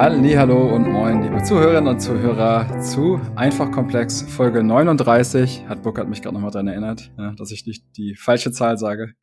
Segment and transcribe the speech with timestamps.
[0.00, 5.66] Hallo und moin, liebe Zuhörerinnen und Zuhörer zu Einfach Komplex Folge 39.
[5.68, 9.14] Hat Burkhard mich gerade nochmal daran erinnert, ja, dass ich nicht die falsche Zahl sage.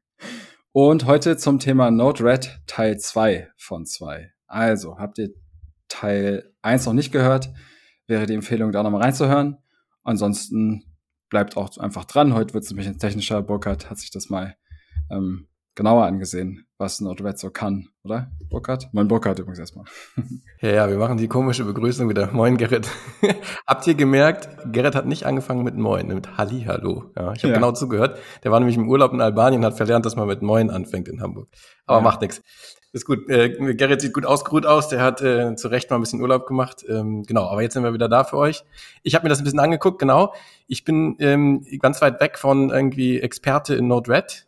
[0.74, 4.34] Und heute zum Thema Node-RED Teil 2 von 2.
[4.48, 5.30] Also, habt ihr
[5.88, 7.54] Teil 1 noch nicht gehört,
[8.08, 9.60] wäre die Empfehlung, da nochmal reinzuhören.
[10.04, 10.84] Ansonsten
[11.30, 12.34] bleibt auch einfach dran.
[12.34, 13.42] Heute wird es ein technischer.
[13.42, 14.58] Burkhard hat sich das mal
[15.10, 18.32] ähm, genauer angesehen, was Node-RED so kann, oder?
[18.50, 18.90] Burkhard?
[18.94, 19.86] Moin Burkhard übrigens erstmal.
[20.62, 22.32] Ja, ja, wir machen die komische Begrüßung wieder.
[22.32, 22.90] Moin Gerrit.
[23.68, 27.12] Habt ihr gemerkt, Gerrit hat nicht angefangen mit Moin, mit Hallihallo.
[27.16, 27.56] Ja, ich habe ja.
[27.56, 28.18] genau zugehört.
[28.44, 31.08] Der war nämlich im Urlaub in Albanien und hat verlernt, dass man mit Moin anfängt
[31.08, 31.50] in Hamburg.
[31.86, 32.04] Aber ja.
[32.04, 32.42] macht nichts.
[32.94, 33.30] Ist gut.
[33.30, 34.88] Äh, Gerrit sieht gut ausgeruht aus.
[34.88, 36.86] Der hat äh, zu Recht mal ein bisschen Urlaub gemacht.
[36.88, 38.64] Ähm, genau, aber jetzt sind wir wieder da für euch.
[39.04, 40.34] Ich habe mir das ein bisschen angeguckt, genau.
[40.68, 44.48] Ich bin ähm, ganz weit weg von irgendwie Experte in Node-RED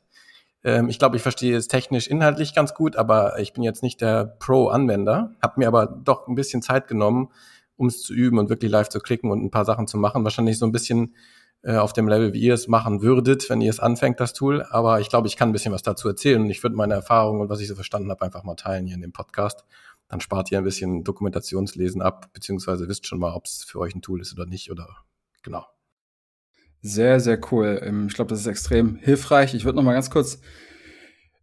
[0.67, 4.01] ähm, ich glaube, ich verstehe es technisch inhaltlich ganz gut, aber ich bin jetzt nicht
[4.01, 7.29] der Pro-Anwender, habe mir aber doch ein bisschen Zeit genommen,
[7.77, 10.25] um es zu üben und wirklich live zu klicken und ein paar Sachen zu machen.
[10.25, 11.15] Wahrscheinlich so ein bisschen
[11.61, 14.61] äh, auf dem Level, wie ihr es machen würdet, wenn ihr es anfängt, das Tool.
[14.69, 17.39] Aber ich glaube, ich kann ein bisschen was dazu erzählen und ich würde meine Erfahrungen
[17.39, 19.63] und was ich so verstanden habe, einfach mal teilen hier in dem Podcast.
[20.09, 23.95] Dann spart ihr ein bisschen Dokumentationslesen ab, beziehungsweise wisst schon mal, ob es für euch
[23.95, 24.89] ein Tool ist oder nicht oder
[25.43, 25.65] genau.
[26.81, 27.81] Sehr, sehr cool.
[27.83, 29.53] Ähm, ich glaube, das ist extrem hilfreich.
[29.53, 30.39] Ich würde noch mal ganz kurz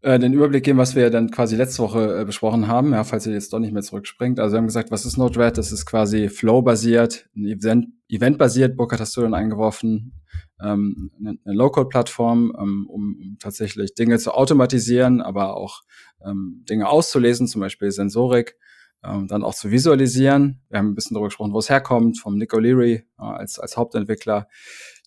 [0.04, 3.26] äh, den Überblick geben, was wir dann quasi letzte Woche äh, besprochen haben, ja, falls
[3.26, 4.38] ihr jetzt doch nicht mehr zurückspringt.
[4.38, 5.56] Also wir haben gesagt, was ist Node-RED?
[5.56, 8.76] Das ist quasi Flow-basiert, Event, Event-basiert.
[8.76, 10.20] Burkhard hast du dann eingeworfen,
[10.62, 15.80] ähm, eine, eine Low-Code-Plattform, ähm, um, tatsächlich Dinge zu automatisieren, aber auch
[16.24, 18.56] ähm, Dinge auszulesen, zum Beispiel Sensorik
[19.02, 20.60] ähm, dann auch zu visualisieren.
[20.68, 24.48] Wir haben ein bisschen darüber gesprochen, wo es herkommt, vom Nick O'Leary als, als Hauptentwickler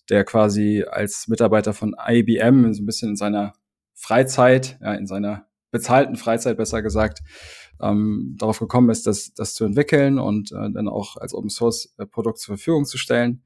[0.08, 3.52] der quasi als Mitarbeiter von IBM so ein bisschen in seiner
[3.94, 7.20] Freizeit, ja, in seiner bezahlten Freizeit besser gesagt,
[7.80, 11.94] ähm, darauf gekommen ist, das, das zu entwickeln und äh, dann auch als Open Source
[11.98, 13.42] äh, Produkt zur Verfügung zu stellen.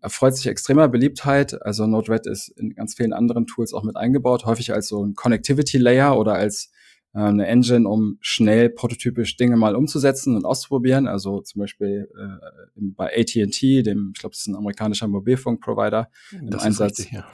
[0.00, 1.62] Er freut sich extremer Beliebtheit.
[1.62, 5.14] Also Node-RED ist in ganz vielen anderen Tools auch mit eingebaut, häufig als so ein
[5.14, 6.72] Connectivity Layer oder als
[7.14, 11.06] äh, eine Engine, um schnell prototypisch Dinge mal umzusetzen und auszuprobieren.
[11.06, 16.50] Also zum Beispiel äh, bei AT&T, dem, ich glaube, das ist ein amerikanischer Mobilfunkprovider, im
[16.50, 16.98] das Einsatz.
[16.98, 17.26] Ist richtig, ja.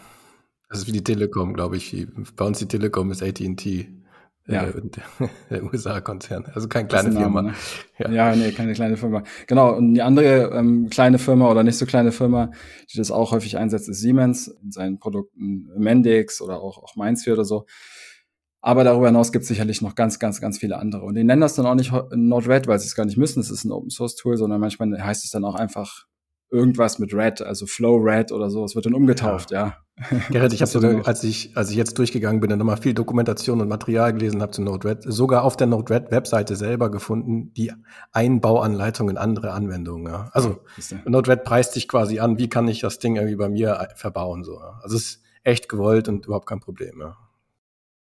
[0.68, 2.06] Das ist wie die Telekom, glaube ich.
[2.36, 3.88] Bei uns die Telekom ist AT&T.
[4.48, 4.64] Äh, ja.
[4.64, 4.82] Äh,
[5.50, 6.46] der USA-Konzern.
[6.54, 7.42] Also keine kleine Firma.
[7.42, 7.54] ne?
[7.98, 8.10] ja.
[8.10, 9.22] ja, nee, keine kleine Firma.
[9.46, 12.50] Genau, und die andere ähm, kleine Firma oder nicht so kleine Firma,
[12.92, 17.26] die das auch häufig einsetzt, ist Siemens in seinen Produkten Mendix oder auch, auch Mainz
[17.28, 17.66] oder so.
[18.60, 21.02] Aber darüber hinaus gibt es sicherlich noch ganz, ganz, ganz viele andere.
[21.04, 23.40] Und die nennen das dann auch nicht Node-RED, weil sie es gar nicht müssen.
[23.40, 26.06] Es ist ein Open-Source-Tool, sondern manchmal heißt es dann auch einfach
[26.50, 28.64] irgendwas mit Red, also Flow Red oder so.
[28.64, 29.76] Es wird dann umgetauft, ja.
[30.10, 30.18] ja.
[30.30, 33.60] Gerrit, ich habe sogar, als ich, als ich jetzt durchgegangen bin, dann nochmal viel Dokumentation
[33.60, 37.72] und Material gelesen habe zu Node-RED, sogar auf der Node-RED-Webseite selber gefunden, die
[38.12, 40.10] Einbauanleitung in andere Anwendungen.
[40.10, 40.30] Ja.
[40.32, 40.60] Also
[41.04, 44.44] Node-RED preist sich quasi an, wie kann ich das Ding irgendwie bei mir verbauen.
[44.44, 44.58] So.
[44.58, 47.00] Also es ist echt gewollt und überhaupt kein Problem.
[47.00, 47.16] Ja.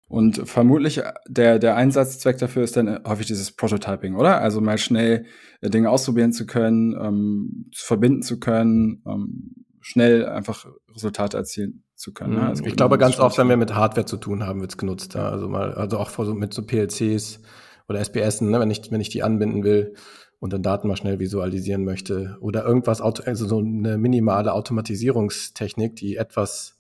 [0.09, 4.41] Und vermutlich äh, der, der Einsatzzweck dafür ist dann häufig dieses Prototyping, oder?
[4.41, 5.27] Also mal schnell
[5.61, 12.13] äh, Dinge ausprobieren zu können, ähm, verbinden zu können, ähm, schnell einfach Resultate erzielen zu
[12.13, 12.35] können.
[12.35, 12.41] Ne?
[12.41, 12.47] Mhm.
[12.47, 15.15] Also ich glaube, ganz oft, wenn wir mit Hardware zu tun haben, wird's genutzt.
[15.15, 15.29] Ja.
[15.29, 17.41] Also mal, also auch so, mit so PLCs
[17.89, 19.95] oder SPS, ne, wenn ich, wenn ich die anbinden will
[20.39, 22.37] und dann Daten mal schnell visualisieren möchte.
[22.41, 26.76] Oder irgendwas, also so eine minimale Automatisierungstechnik, die etwas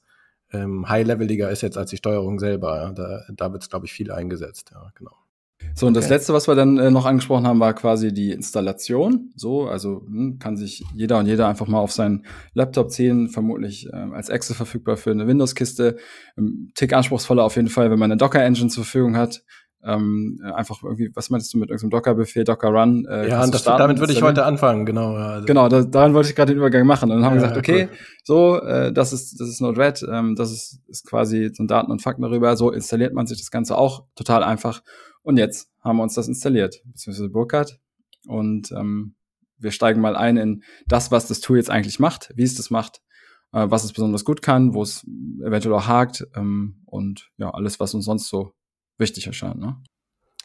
[0.52, 2.76] ähm, high-leveliger ist jetzt als die Steuerung selber.
[2.76, 2.92] Ja.
[2.92, 4.70] Da, da wird es, glaube ich, viel eingesetzt.
[4.72, 5.12] Ja, genau.
[5.74, 9.32] So, und das letzte, was wir dann äh, noch angesprochen haben, war quasi die Installation.
[9.36, 12.24] So, also hm, kann sich jeder und jeder einfach mal auf seinen
[12.54, 15.96] Laptop ziehen, vermutlich äh, als Excel verfügbar für eine Windows-Kiste.
[16.38, 19.42] Ähm, Tick anspruchsvoller auf jeden Fall, wenn man eine Docker-Engine zur Verfügung hat
[19.86, 23.06] ähm, einfach irgendwie, was meinst du mit irgendeinem Docker-Befehl, Docker-Run?
[23.06, 25.14] Äh, ja, das, damit würde ich heute anfangen, genau.
[25.14, 25.46] Also.
[25.46, 27.10] Genau, da, daran wollte ich gerade den Übergang machen.
[27.10, 27.98] Und dann haben ja, wir gesagt, okay, cool.
[28.24, 32.02] so, äh, das ist, das ist Node-RED, ähm, das ist, ist quasi so Daten und
[32.02, 32.56] Fakten darüber.
[32.56, 34.82] So installiert man sich das Ganze auch total einfach.
[35.22, 37.78] Und jetzt haben wir uns das installiert, beziehungsweise Burkhardt.
[38.26, 39.14] Und ähm,
[39.58, 42.70] wir steigen mal ein in das, was das Tool jetzt eigentlich macht, wie es das
[42.70, 43.02] macht,
[43.52, 45.06] äh, was es besonders gut kann, wo es
[45.44, 48.52] eventuell auch hakt ähm, und ja, alles, was uns sonst so
[48.98, 49.58] wichtig erscheint.
[49.58, 49.76] Ne?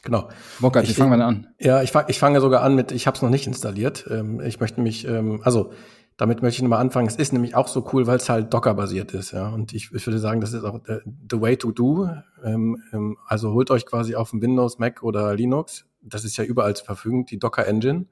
[0.02, 0.28] Genau.
[0.60, 1.46] Bockert, wie fangen wir an?
[1.60, 4.06] Ja, ich, fang, ich fange sogar an mit, ich habe es noch nicht installiert.
[4.10, 5.72] Ähm, ich möchte mich, ähm, also
[6.16, 7.06] damit möchte ich nochmal anfangen.
[7.06, 9.30] Es ist nämlich auch so cool, weil es halt Docker-basiert ist.
[9.30, 10.98] Ja, und ich, ich würde sagen, das ist auch the,
[11.30, 12.08] the way to do.
[12.44, 15.86] Ähm, ähm, also holt euch quasi auf dem Windows, Mac oder Linux.
[16.00, 18.06] Das ist ja überall zur Verfügung, die Docker-Engine.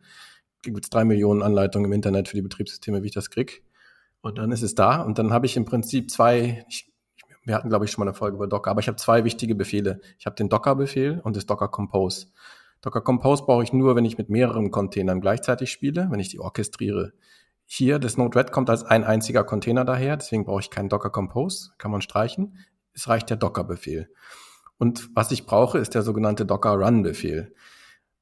[0.63, 3.65] Gibt es drei Millionen Anleitungen im Internet für die Betriebssysteme, wie ich das krieg.
[4.23, 5.03] Und dann ist es da.
[5.03, 6.90] Und dann habe ich im Prinzip zwei, ich
[7.51, 9.57] wir hatten, glaube ich, schon mal eine Folge über Docker, aber ich habe zwei wichtige
[9.57, 10.01] Befehle.
[10.21, 12.29] Ich habe den Docker-Befehl und das Docker Compose.
[12.81, 16.39] Docker Compose brauche ich nur, wenn ich mit mehreren Containern gleichzeitig spiele, wenn ich die
[16.39, 17.13] orchestriere.
[17.67, 21.73] Hier, das Node-RED kommt als ein einziger Container daher, deswegen brauche ich keinen Docker Compose,
[21.77, 22.57] kann man streichen.
[22.93, 24.09] Es reicht der Docker-Befehl.
[24.79, 27.53] Und was ich brauche, ist der sogenannte Docker Run-Befehl.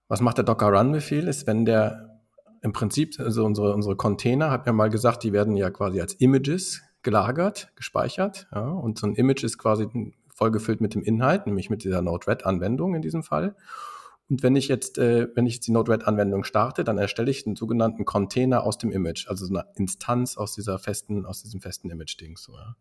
[0.09, 1.29] Was macht der Docker Run-Befehl?
[1.29, 2.19] Ist, wenn der
[2.63, 6.15] im Prinzip, also unsere, unsere Container, hat ja mal gesagt, die werden ja quasi als
[6.15, 8.47] Images gelagert, gespeichert.
[8.55, 9.89] Ja, und so ein Image ist quasi
[10.35, 13.57] vollgefüllt mit dem Inhalt, nämlich mit dieser Node-RED-Anwendung in diesem Fall.
[14.29, 17.57] Und wenn ich jetzt, äh, wenn ich jetzt die Node-RED-Anwendung starte, dann erstelle ich einen
[17.57, 21.89] sogenannten Container aus dem Image, also so eine Instanz aus dieser festen, aus diesem festen
[21.89, 22.43] Image-Dings.
[22.43, 22.77] So, ja.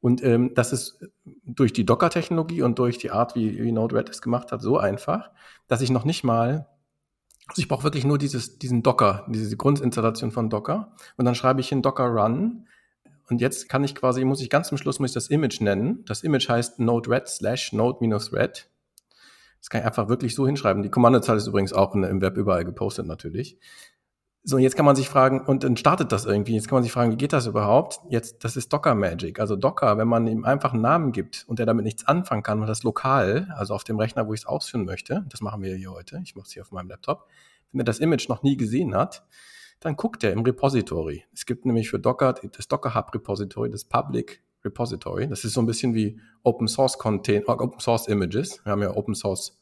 [0.00, 1.06] Und ähm, das ist
[1.44, 5.30] durch die Docker-Technologie und durch die Art, wie, wie Node-RED es gemacht hat, so einfach,
[5.66, 6.68] dass ich noch nicht mal,
[7.48, 10.94] also ich brauche wirklich nur dieses, diesen Docker, diese Grundinstallation von Docker.
[11.18, 12.66] Und dann schreibe ich in Docker Run.
[13.28, 16.04] Und jetzt kann ich quasi, muss ich ganz zum Schluss muss ich das Image nennen.
[16.06, 18.70] Das Image heißt Node-RED slash Node-RED.
[19.60, 20.82] Das kann ich einfach wirklich so hinschreiben.
[20.82, 23.58] Die Kommandozahl ist übrigens auch im Web überall gepostet natürlich.
[24.44, 26.54] So, jetzt kann man sich fragen, und dann startet das irgendwie.
[26.54, 28.00] Jetzt kann man sich fragen, wie geht das überhaupt?
[28.08, 29.40] Jetzt, das ist Docker Magic.
[29.40, 32.60] Also Docker, wenn man ihm einfach einen Namen gibt und der damit nichts anfangen kann,
[32.60, 35.74] und das lokal, also auf dem Rechner, wo ich es ausführen möchte, das machen wir
[35.74, 37.26] hier heute, ich mache es hier auf meinem Laptop,
[37.72, 39.26] wenn er das Image noch nie gesehen hat,
[39.80, 41.24] dann guckt er im Repository.
[41.32, 45.28] Es gibt nämlich für Docker das Docker Hub Repository, das Public Repository.
[45.28, 48.64] Das ist so ein bisschen wie Open Source Content, Open Source Images.
[48.64, 49.58] Wir haben ja Open Source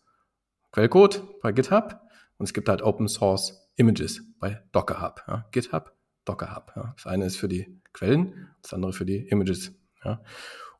[0.72, 2.00] Quellcode bei GitHub
[2.38, 5.22] und es gibt halt Open Source Images bei Docker Hub.
[5.28, 5.46] Ja.
[5.50, 5.92] GitHub,
[6.24, 6.72] Docker Hub.
[6.76, 6.94] Ja.
[6.96, 9.72] Das eine ist für die Quellen, das andere für die Images.
[10.04, 10.22] Ja.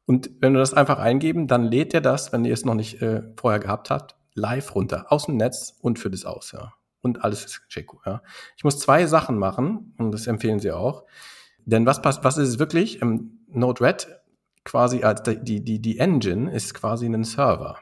[0.06, 3.02] Und wenn du das einfach eingeben, dann lädt er das, wenn ihr es noch nicht
[3.02, 6.52] äh, vorher gehabt habt, live runter, aus dem Netz und für das aus.
[6.52, 6.74] Ja.
[7.06, 7.88] Und alles ist schick.
[8.04, 8.22] Ja.
[8.56, 11.04] Ich muss zwei Sachen machen, und das empfehlen sie auch.
[11.64, 13.00] Denn was passt, was ist es wirklich?
[13.02, 14.08] Im Node-RED
[14.64, 17.78] quasi als die, die, die Engine ist quasi ein Server.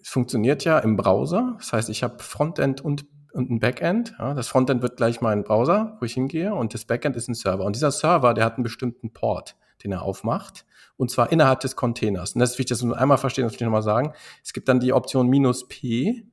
[0.00, 1.54] Es funktioniert ja im Browser.
[1.58, 3.06] Das heißt, ich habe Frontend und
[3.36, 4.14] und ein Backend.
[4.18, 7.34] Ja, das Frontend wird gleich mein Browser, wo ich hingehe, und das Backend ist ein
[7.34, 7.64] Server.
[7.64, 10.64] Und dieser Server, der hat einen bestimmten Port, den er aufmacht,
[10.96, 12.32] und zwar innerhalb des Containers.
[12.32, 14.14] Und das ist wichtig, das muss einmal verstehen, das will ich nochmal sagen.
[14.42, 16.25] Es gibt dann die Option minus P,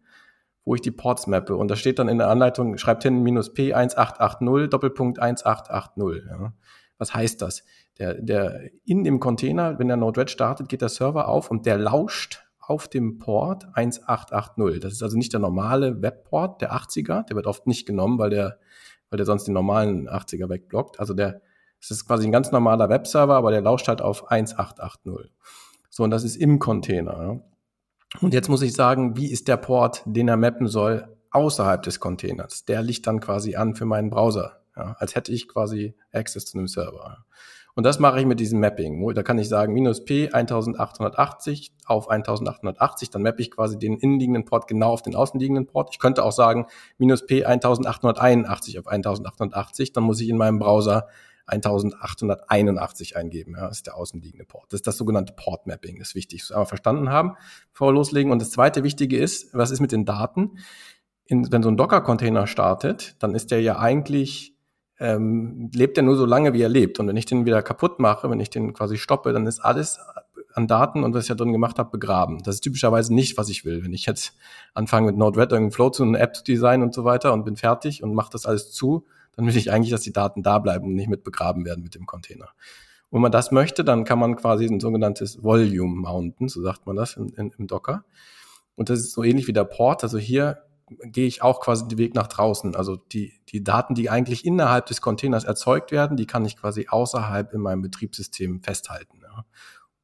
[0.66, 1.56] wo ich die Ports mappe.
[1.56, 6.24] Und da steht dann in der Anleitung, schreibt hin minus P 1880 Doppelpunkt 1880.
[6.30, 6.54] Ja.
[6.98, 7.64] Was heißt das?
[8.00, 11.78] Der, der, in dem Container, wenn der Node-RED startet, geht der Server auf und der
[11.78, 14.80] lauscht auf dem Port 1880.
[14.80, 17.26] Das ist also nicht der normale Webport, der 80er.
[17.26, 18.58] Der wird oft nicht genommen, weil der,
[19.10, 21.00] weil der sonst den normalen 80er wegblockt.
[21.00, 21.42] Also der,
[21.82, 25.32] es ist quasi ein ganz normaler Webserver, aber der lauscht halt auf 1880.
[25.90, 27.42] So, und das ist im Container.
[28.22, 32.00] Und jetzt muss ich sagen, wie ist der Port, den er mappen soll, außerhalb des
[32.00, 32.66] Containers?
[32.66, 34.60] Der liegt dann quasi an für meinen Browser.
[34.76, 37.26] Ja, als hätte ich quasi Access zu einem Server.
[37.76, 39.14] Und das mache ich mit diesem Mapping.
[39.14, 44.46] Da kann ich sagen, minus P 1880 auf 1880, dann mappe ich quasi den innenliegenden
[44.46, 45.90] Port genau auf den außenliegenden Port.
[45.92, 46.68] Ich könnte auch sagen,
[46.98, 51.08] minus P 1881 auf 1880, dann muss ich in meinem Browser
[51.46, 53.56] 1881 eingeben.
[53.56, 54.72] Ja, das ist der außenliegende Port.
[54.72, 56.00] Das ist das sogenannte Port Mapping.
[56.00, 57.36] Das ist wichtig, das einmal verstanden haben,
[57.72, 58.32] bevor wir loslegen.
[58.32, 60.58] Und das zweite Wichtige ist, was ist mit den Daten?
[61.26, 64.54] In, wenn so ein Docker-Container startet, dann ist der ja eigentlich
[65.00, 67.00] ähm, lebt er nur so lange, wie er lebt.
[67.00, 70.00] Und wenn ich den wieder kaputt mache, wenn ich den quasi stoppe, dann ist alles
[70.54, 72.44] an Daten und was ich da drin gemacht habe, begraben.
[72.44, 73.84] Das ist typischerweise nicht, was ich will.
[73.84, 74.36] Wenn ich jetzt
[74.74, 77.56] anfange mit Node-RED irgendeinen Flow zu einer App zu designen und so weiter und bin
[77.56, 80.86] fertig und mache das alles zu, dann will ich eigentlich, dass die Daten da bleiben
[80.86, 82.50] und nicht mit begraben werden mit dem Container.
[83.12, 86.96] Wenn man das möchte, dann kann man quasi ein sogenanntes Volume mounten, so sagt man
[86.96, 88.06] das in, in, im Docker.
[88.76, 90.04] Und das ist so ähnlich wie der Port.
[90.04, 90.64] Also hier
[91.04, 92.76] gehe ich auch quasi den Weg nach draußen.
[92.76, 96.88] Also die, die Daten, die eigentlich innerhalb des Containers erzeugt werden, die kann ich quasi
[96.90, 99.20] außerhalb in meinem Betriebssystem festhalten.
[99.22, 99.46] Ja.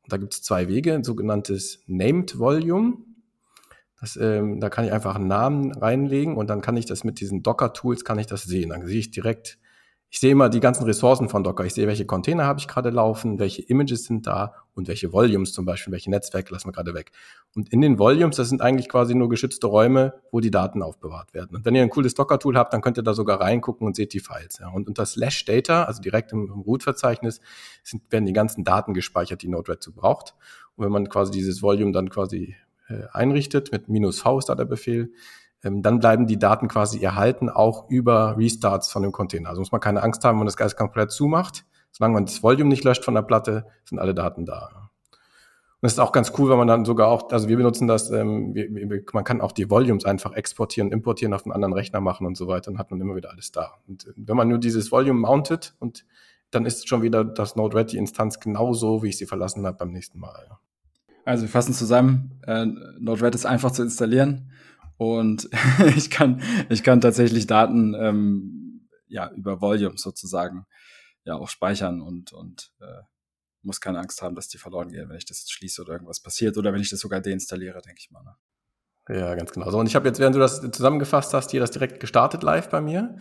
[0.04, 2.98] Und da gibt es zwei Wege, ein sogenanntes Named Volume.
[4.01, 7.20] Das, ähm, da kann ich einfach einen Namen reinlegen und dann kann ich das mit
[7.20, 8.70] diesen Docker-Tools kann ich das sehen.
[8.70, 9.60] Dann sehe ich direkt,
[10.12, 11.65] ich sehe immer die ganzen Ressourcen von Docker.
[11.65, 15.53] Ich sehe, welche Container habe ich gerade laufen, welche Images sind da und welche Volumes
[15.53, 17.12] zum Beispiel, welche Netzwerke lassen wir gerade weg.
[17.53, 21.34] Und in den Volumes, das sind eigentlich quasi nur geschützte Räume, wo die Daten aufbewahrt
[21.36, 21.58] werden.
[21.58, 24.13] Und wenn ihr ein cooles Docker-Tool habt, dann könnt ihr da sogar reingucken und seht
[24.13, 24.58] die Files.
[24.60, 24.70] Ja.
[24.70, 27.39] Und unter Slash Data, also direkt im, im Root-Verzeichnis,
[28.10, 30.34] werden die ganzen Daten gespeichert, die Node-RED so braucht.
[30.75, 32.56] Und wenn man quasi dieses Volume dann quasi
[33.12, 35.12] einrichtet, mit minus V ist da der Befehl,
[35.63, 39.50] ähm, dann bleiben die Daten quasi erhalten, auch über Restarts von dem Container.
[39.50, 41.65] Also muss man keine Angst haben, wenn man das Geist komplett zumacht.
[41.91, 44.89] Solange man das Volume nicht löscht von der Platte, sind alle Daten da.
[45.81, 48.12] Und das ist auch ganz cool, weil man dann sogar auch, also wir benutzen das,
[48.12, 52.01] ähm, wir, wir, man kann auch die Volumes einfach exportieren, importieren, auf einen anderen Rechner
[52.01, 53.75] machen und so weiter, dann hat man immer wieder alles da.
[53.88, 56.05] Und äh, wenn man nur dieses Volume mountet und
[56.51, 59.91] dann ist schon wieder das Node-RED, die Instanz, genauso, wie ich sie verlassen habe beim
[59.91, 60.58] nächsten Mal.
[61.30, 62.66] Also wir fassen zusammen, äh,
[63.00, 64.52] Node-RED ist einfach zu installieren
[64.98, 65.48] Und
[65.96, 70.66] ich kann, ich kann tatsächlich Daten ähm, ja über Volumes sozusagen
[71.26, 73.04] ja auch speichern und, und äh,
[73.62, 76.20] muss keine Angst haben, dass die verloren gehen, wenn ich das jetzt schließe oder irgendwas
[76.20, 78.24] passiert oder wenn ich das sogar deinstalliere, denke ich mal.
[78.24, 79.20] Ne?
[79.20, 79.70] Ja, ganz genau.
[79.70, 82.70] So, und ich habe jetzt, während du das zusammengefasst hast, hier das direkt gestartet live
[82.70, 83.18] bei mir.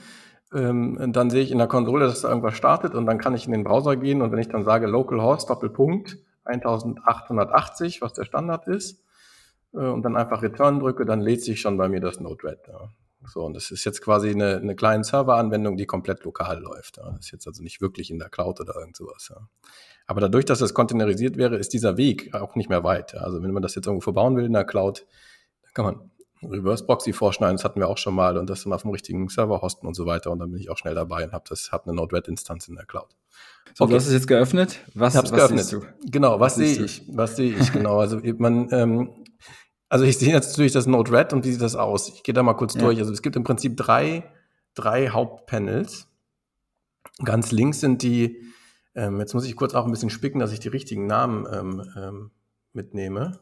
[0.54, 3.34] Ähm, und dann sehe ich in der Konsole, dass da irgendwas startet und dann kann
[3.34, 6.16] ich in den Browser gehen und wenn ich dann sage localhost Doppelpunkt
[6.48, 9.04] 1880, was der Standard ist,
[9.74, 12.68] äh, und dann einfach Return drücke, dann lädt sich schon bei mir das Node-RED.
[12.68, 12.90] Ja.
[13.26, 16.98] So, und das ist jetzt quasi eine, eine kleine Serveranwendung, die komplett lokal läuft.
[16.98, 17.10] Ja.
[17.10, 19.30] Das ist jetzt also nicht wirklich in der Cloud oder irgend sowas.
[19.30, 19.48] Ja.
[20.06, 23.14] Aber dadurch, dass es containerisiert wäre, ist dieser Weg auch nicht mehr weit.
[23.14, 25.06] Also wenn man das jetzt irgendwo verbauen will in der Cloud,
[25.62, 26.10] dann kann man
[26.42, 29.28] Reverse Proxy vorschneiden, das hatten wir auch schon mal und das dann auf dem richtigen
[29.28, 31.72] Server hosten und so weiter und dann bin ich auch schnell dabei und habe das
[31.72, 33.16] hab eine Node-RED-Instanz in der Cloud.
[33.74, 33.92] So, okay.
[33.92, 34.80] du hast es jetzt geöffnet.
[34.94, 35.60] Was, was geöffnet.
[35.60, 35.82] siehst du?
[36.10, 37.02] Genau, was, was sehe ich?
[37.08, 37.98] Was sehe ich genau?
[37.98, 39.10] Also man, ähm,
[39.88, 42.08] also ich sehe jetzt natürlich das Node-RED und wie sieht das aus?
[42.08, 42.82] Ich gehe da mal kurz ja.
[42.82, 42.98] durch.
[42.98, 44.24] Also es gibt im Prinzip drei,
[44.74, 46.08] drei Hauptpanels.
[47.24, 48.42] Ganz links sind die,
[48.94, 51.92] ähm, jetzt muss ich kurz auch ein bisschen spicken, dass ich die richtigen Namen ähm,
[51.96, 52.30] ähm,
[52.72, 53.40] mitnehme.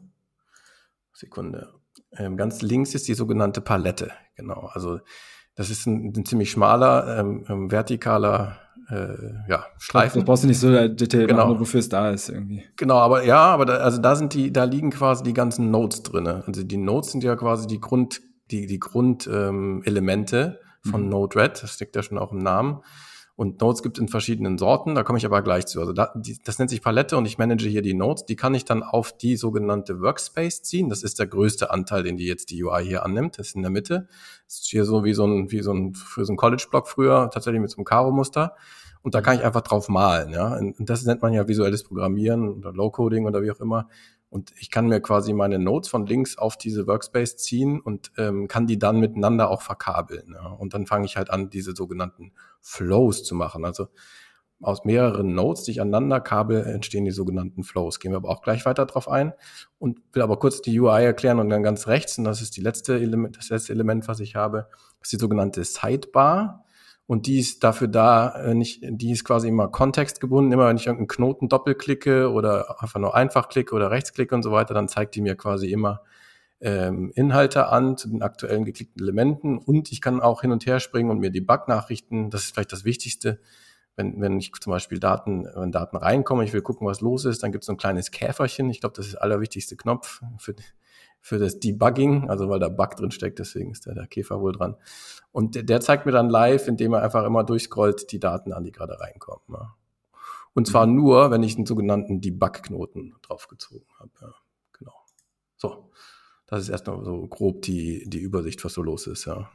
[1.13, 1.76] Sekunde.
[2.19, 4.13] Ähm, ganz links ist die sogenannte Palette.
[4.37, 4.71] Genau.
[4.73, 5.01] Also
[5.55, 8.59] das ist ein, ein ziemlich schmaler, ähm, ähm vertikaler
[8.91, 9.17] äh,
[9.49, 10.21] ja, Streifen.
[10.21, 11.49] Das brauchst du nicht so detailliert genau.
[11.49, 12.63] machen, wofür es da ist irgendwie.
[12.77, 16.03] Genau, aber ja, aber da, also da sind die, da liegen quasi die ganzen Nodes
[16.03, 16.45] drinne.
[16.47, 18.21] Also die Nodes sind ja quasi die Grund,
[18.51, 21.09] die, die Grundelemente ähm, von mhm.
[21.09, 21.63] Node-RED.
[21.63, 22.83] Das steckt ja schon auch im Namen.
[23.37, 25.79] Und Nodes gibt es in verschiedenen Sorten, da komme ich aber gleich zu.
[25.81, 28.25] Also da, die, das nennt sich Palette und ich manage hier die Nodes.
[28.25, 30.89] Die kann ich dann auf die sogenannte Workspace ziehen.
[30.89, 33.39] Das ist der größte Anteil, den die jetzt die UI hier annimmt.
[33.39, 34.09] Das ist in der Mitte.
[34.47, 37.31] Das ist hier so wie so ein, wie so ein, für so ein College-Block früher,
[37.31, 38.57] tatsächlich mit so einem Karo-Muster.
[39.03, 40.57] Und da kann ich einfach drauf malen, ja.
[40.57, 43.89] Und das nennt man ja visuelles Programmieren oder Low-Coding oder wie auch immer.
[44.29, 48.49] Und ich kann mir quasi meine Nodes von links auf diese Workspace ziehen und ähm,
[48.49, 50.35] kann die dann miteinander auch verkabeln.
[50.35, 50.49] Ja.
[50.49, 53.65] Und dann fange ich halt an, diese sogenannten Flows zu machen.
[53.65, 53.89] Also
[54.63, 58.01] aus mehreren Nodes, die ich aneinander kabel, entstehen die sogenannten Flows.
[58.01, 59.33] Gehen wir aber auch gleich weiter drauf ein
[59.79, 62.63] und will aber kurz die UI erklären und dann ganz rechts, und das ist die
[62.63, 64.69] letzte Element, das letzte Element, was ich habe,
[65.03, 66.65] ist die sogenannte Sidebar.
[67.07, 70.53] Und die ist dafür da, äh, nicht, die ist quasi immer kontextgebunden.
[70.53, 74.51] Immer wenn ich irgendeinen Knoten doppelklicke oder einfach nur einfach klicke oder rechtsklicke und so
[74.51, 76.03] weiter, dann zeigt die mir quasi immer
[76.61, 79.59] ähm, Inhalte an zu den aktuellen geklickten Elementen.
[79.59, 82.73] Und ich kann auch hin und her springen und mir die Bug-Nachrichten, das ist vielleicht
[82.73, 83.41] das Wichtigste,
[83.95, 87.43] wenn, wenn ich zum Beispiel Daten, wenn Daten reinkommen, ich will gucken, was los ist,
[87.43, 88.69] dann gibt es so ein kleines Käferchen.
[88.69, 90.55] Ich glaube, das ist der allerwichtigste Knopf für,
[91.21, 94.53] für das Debugging, also weil da Bug drin steckt, deswegen ist der, der Käfer wohl
[94.53, 94.77] dran.
[95.33, 98.65] Und der, der zeigt mir dann live, indem er einfach immer durchscrollt, die Daten an,
[98.65, 99.45] die gerade reinkommen.
[99.49, 99.75] Ja.
[100.55, 100.95] Und zwar mhm.
[100.95, 104.11] nur, wenn ich einen sogenannten Debug-Knoten draufgezogen habe.
[104.21, 104.35] Ja,
[104.79, 104.95] genau.
[105.57, 105.91] So,
[106.47, 109.51] das ist erstmal so grob die, die Übersicht, was so los ist, ja.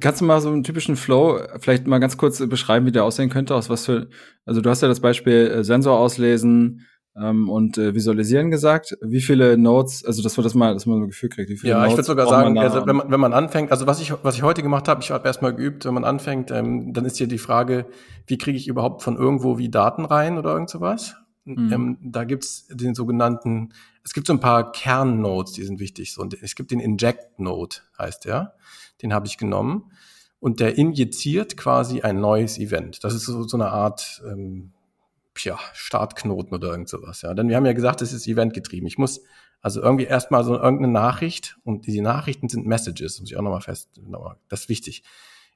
[0.00, 3.30] Kannst du mal so einen typischen Flow vielleicht mal ganz kurz beschreiben, wie der aussehen
[3.30, 3.54] könnte?
[3.54, 4.10] Aus was für,
[4.44, 6.86] also du hast ja das Beispiel äh, Sensor auslesen,
[7.20, 8.96] ähm, und äh, visualisieren gesagt.
[9.02, 11.72] Wie viele Notes, also dass man das mal, dass man ein Gefühl kriegt, wie viele
[11.72, 14.12] Ja, Notes ich würde sogar sagen, also wenn man, wenn man anfängt, also was ich,
[14.22, 17.18] was ich heute gemacht habe, ich habe erstmal geübt, wenn man anfängt, ähm, dann ist
[17.18, 17.86] hier die Frage,
[18.26, 21.14] wie kriege ich überhaupt von irgendwo wie Daten rein oder irgend sowas?
[21.44, 21.72] Mhm.
[21.72, 23.72] Ähm, da gibt's den sogenannten,
[24.04, 26.12] es gibt so ein paar Kernnodes, die sind wichtig.
[26.12, 28.54] So, und es gibt den Inject-Node, heißt der.
[29.02, 29.90] Den habe ich genommen.
[30.38, 33.04] Und der injiziert quasi ein neues Event.
[33.04, 34.72] Das ist so, so eine Art ähm,
[35.38, 37.22] ja, Startknoten oder irgend sowas.
[37.22, 37.34] Ja.
[37.34, 38.86] Denn wir haben ja gesagt, es ist eventgetrieben.
[38.86, 39.22] Ich muss
[39.62, 43.60] also irgendwie erstmal so irgendeine Nachricht und die Nachrichten sind Messages, muss ich auch nochmal
[43.60, 44.00] fest,
[44.48, 45.02] das ist wichtig.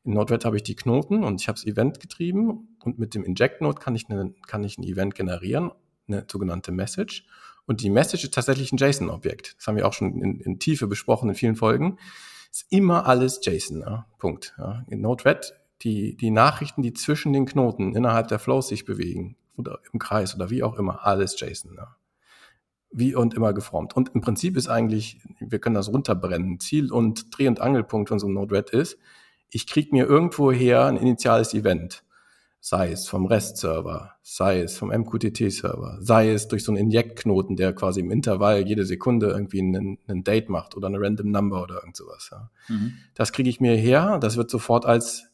[0.04, 3.24] In Node-RED habe ich die Knoten und ich habe es Event getrieben und mit dem
[3.24, 5.70] Inject-Node kann ich, eine, kann ich ein Event generieren,
[6.06, 7.26] eine sogenannte Message.
[7.64, 9.56] Und die Message ist tatsächlich ein JSON-Objekt.
[9.56, 11.96] Das haben wir auch schon in, in Tiefe besprochen in vielen Folgen.
[12.50, 13.80] Ist immer alles JSON.
[13.80, 14.06] Ja.
[14.18, 14.54] Punkt.
[14.58, 14.84] Ja.
[14.88, 19.78] In Node-RED die, die Nachrichten, die zwischen den Knoten innerhalb der Flows sich bewegen, oder
[19.92, 21.74] im Kreis oder wie auch immer, alles JSON.
[21.74, 21.86] Ne?
[22.90, 23.96] Wie und immer geformt.
[23.96, 28.18] Und im Prinzip ist eigentlich, wir können das runterbrennen, Ziel und Dreh- und Angelpunkt von
[28.18, 28.98] so einem Node-RED ist,
[29.50, 32.02] ich kriege mir irgendwoher ein initiales Event.
[32.60, 37.74] Sei es vom REST-Server, sei es vom MQTT-Server, sei es durch so einen Inject-Knoten, der
[37.74, 41.74] quasi im Intervall jede Sekunde irgendwie einen, einen Date macht oder eine Random Number oder
[41.76, 42.30] irgend sowas.
[42.32, 42.50] Ja.
[42.68, 42.94] Mhm.
[43.14, 45.26] Das kriege ich mir her, das wird sofort als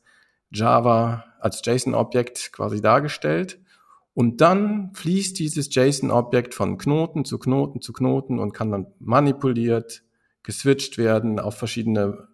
[0.51, 3.61] Java, als JSON-Objekt quasi dargestellt
[4.21, 10.03] und dann fließt dieses JSON-Objekt von Knoten zu Knoten zu Knoten und kann dann manipuliert,
[10.43, 12.29] geswitcht werden auf verschiedene,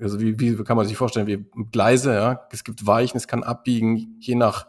[0.00, 2.48] also wie, wie kann man sich vorstellen, wie Gleise, ja.
[2.52, 4.66] Es gibt Weichen, es kann abbiegen, je nach,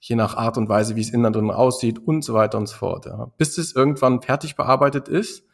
[0.00, 2.74] je nach Art und Weise, wie es innen drin aussieht und so weiter und so
[2.74, 3.30] fort, ja.
[3.38, 5.46] Bis es irgendwann fertig bearbeitet ist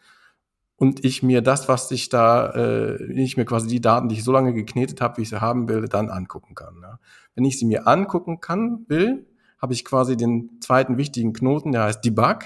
[0.77, 4.25] und ich mir das, was ich da, äh, ich mir quasi die Daten, die ich
[4.25, 6.79] so lange geknetet habe, wie ich sie haben will, dann angucken kann.
[6.81, 6.99] Ja.
[7.35, 9.27] Wenn ich sie mir angucken kann, will,
[9.59, 12.41] habe ich quasi den zweiten wichtigen Knoten, der heißt Debug.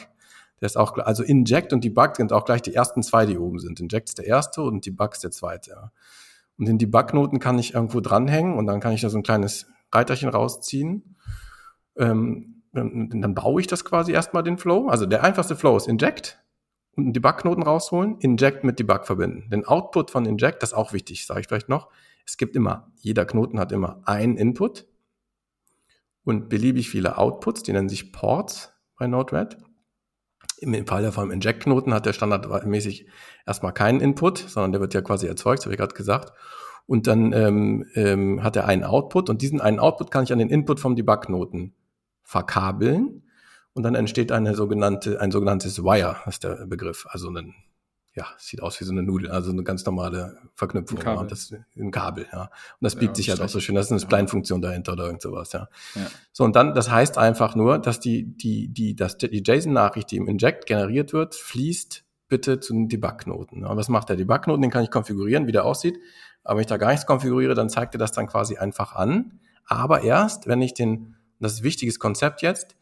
[0.60, 3.58] Der ist auch, also Inject und Debug sind auch gleich die ersten zwei, die oben
[3.58, 3.80] sind.
[3.80, 5.90] Inject ist der erste und Debug ist der zweite.
[6.58, 9.66] Und den Debug-Knoten kann ich irgendwo dranhängen und dann kann ich da so ein kleines
[9.90, 11.16] Reiterchen rausziehen.
[11.96, 14.88] Ähm, dann baue ich das quasi erstmal den Flow.
[14.88, 16.38] Also der einfachste Flow ist Inject
[16.96, 19.48] und einen Debug-Knoten rausholen, Inject mit Debug verbinden.
[19.50, 21.88] Den Output von Inject, das ist auch wichtig, sage ich vielleicht noch.
[22.26, 24.86] Es gibt immer, jeder Knoten hat immer einen Input
[26.24, 29.56] und beliebig viele Outputs, die nennen sich Ports bei Node-RED.
[30.58, 33.06] Im Fall vom Inject-Knoten hat der standardmäßig
[33.46, 36.32] erstmal keinen Input, sondern der wird ja quasi erzeugt, habe ich gerade gesagt.
[36.86, 40.38] Und dann ähm, ähm, hat er einen Output und diesen einen Output kann ich an
[40.38, 41.74] den Input vom Debug-Knoten
[42.22, 43.22] verkabeln.
[43.72, 47.06] Und dann entsteht eine sogenannte, ein sogenanntes Wire, ist der Begriff.
[47.08, 47.54] Also ein,
[48.20, 50.98] ja, sieht aus wie so eine Nudel, also eine ganz normale Verknüpfung.
[50.98, 51.26] Ein Kabel.
[51.28, 52.42] Das, ein Kabel, ja.
[52.42, 52.50] Und
[52.80, 53.74] das biegt ja, sich halt auch so schön.
[53.74, 55.68] Das ist eine Spline-Funktion dahinter oder irgend sowas, ja.
[55.94, 56.06] ja.
[56.30, 60.18] So, und dann, das heißt einfach nur, dass die, die, die, dass die JSON-Nachricht, die
[60.18, 63.64] im Inject generiert wird, fließt bitte zu den Debug-Knoten.
[63.64, 64.60] Und was macht der Debug-Knoten?
[64.60, 65.98] Den kann ich konfigurieren, wie der aussieht.
[66.44, 69.40] Aber wenn ich da gar nichts konfiguriere, dann zeigt er das dann quasi einfach an.
[69.64, 72.76] Aber erst, wenn ich den, das ist ein wichtiges Konzept jetzt,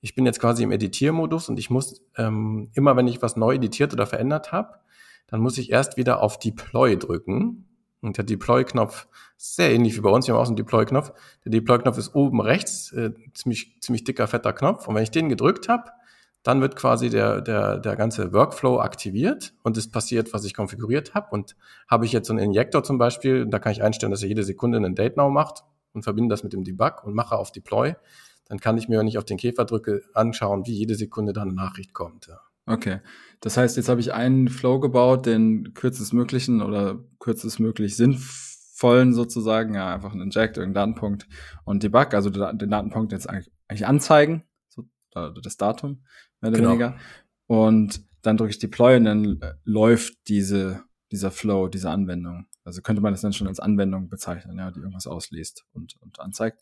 [0.00, 3.54] ich bin jetzt quasi im Editiermodus und ich muss ähm, immer, wenn ich was neu
[3.54, 4.78] editiert oder verändert habe,
[5.26, 7.64] dann muss ich erst wieder auf Deploy drücken.
[8.00, 10.28] Und der Deploy-Knopf sehr ähnlich wie bei uns.
[10.28, 11.12] Wir haben auch so einen Deploy-Knopf.
[11.44, 14.86] Der Deploy-Knopf ist oben rechts, äh, ziemlich, ziemlich dicker, fetter Knopf.
[14.86, 15.90] Und wenn ich den gedrückt habe,
[16.44, 21.14] dann wird quasi der, der, der ganze Workflow aktiviert und es passiert, was ich konfiguriert
[21.14, 21.26] habe.
[21.30, 21.56] Und
[21.88, 24.44] habe ich jetzt so einen Injektor zum Beispiel, da kann ich einstellen, dass er jede
[24.44, 27.96] Sekunde einen Date Now macht und verbinde das mit dem Debug und mache auf Deploy
[28.48, 31.42] dann kann ich mir, wenn ich auf den Käfer drücke, anschauen, wie jede Sekunde da
[31.42, 32.26] eine Nachricht kommt.
[32.26, 32.40] Ja.
[32.66, 33.00] Okay.
[33.40, 39.94] Das heißt, jetzt habe ich einen Flow gebaut, den kürzestmöglichen oder kürzestmöglich sinnvollen sozusagen, ja,
[39.94, 41.28] einfach ein Inject, irgendein Datenpunkt
[41.64, 46.04] und Debug, also den Datenpunkt jetzt eigentlich anzeigen, so, das Datum,
[46.40, 46.70] mehr oder genau.
[46.70, 46.96] weniger.
[47.46, 52.46] Und dann drücke ich Deploy und dann äh, läuft diese, dieser Flow, diese Anwendung.
[52.64, 56.20] Also könnte man das dann schon als Anwendung bezeichnen, ja, die irgendwas ausliest und, und
[56.20, 56.60] anzeigt.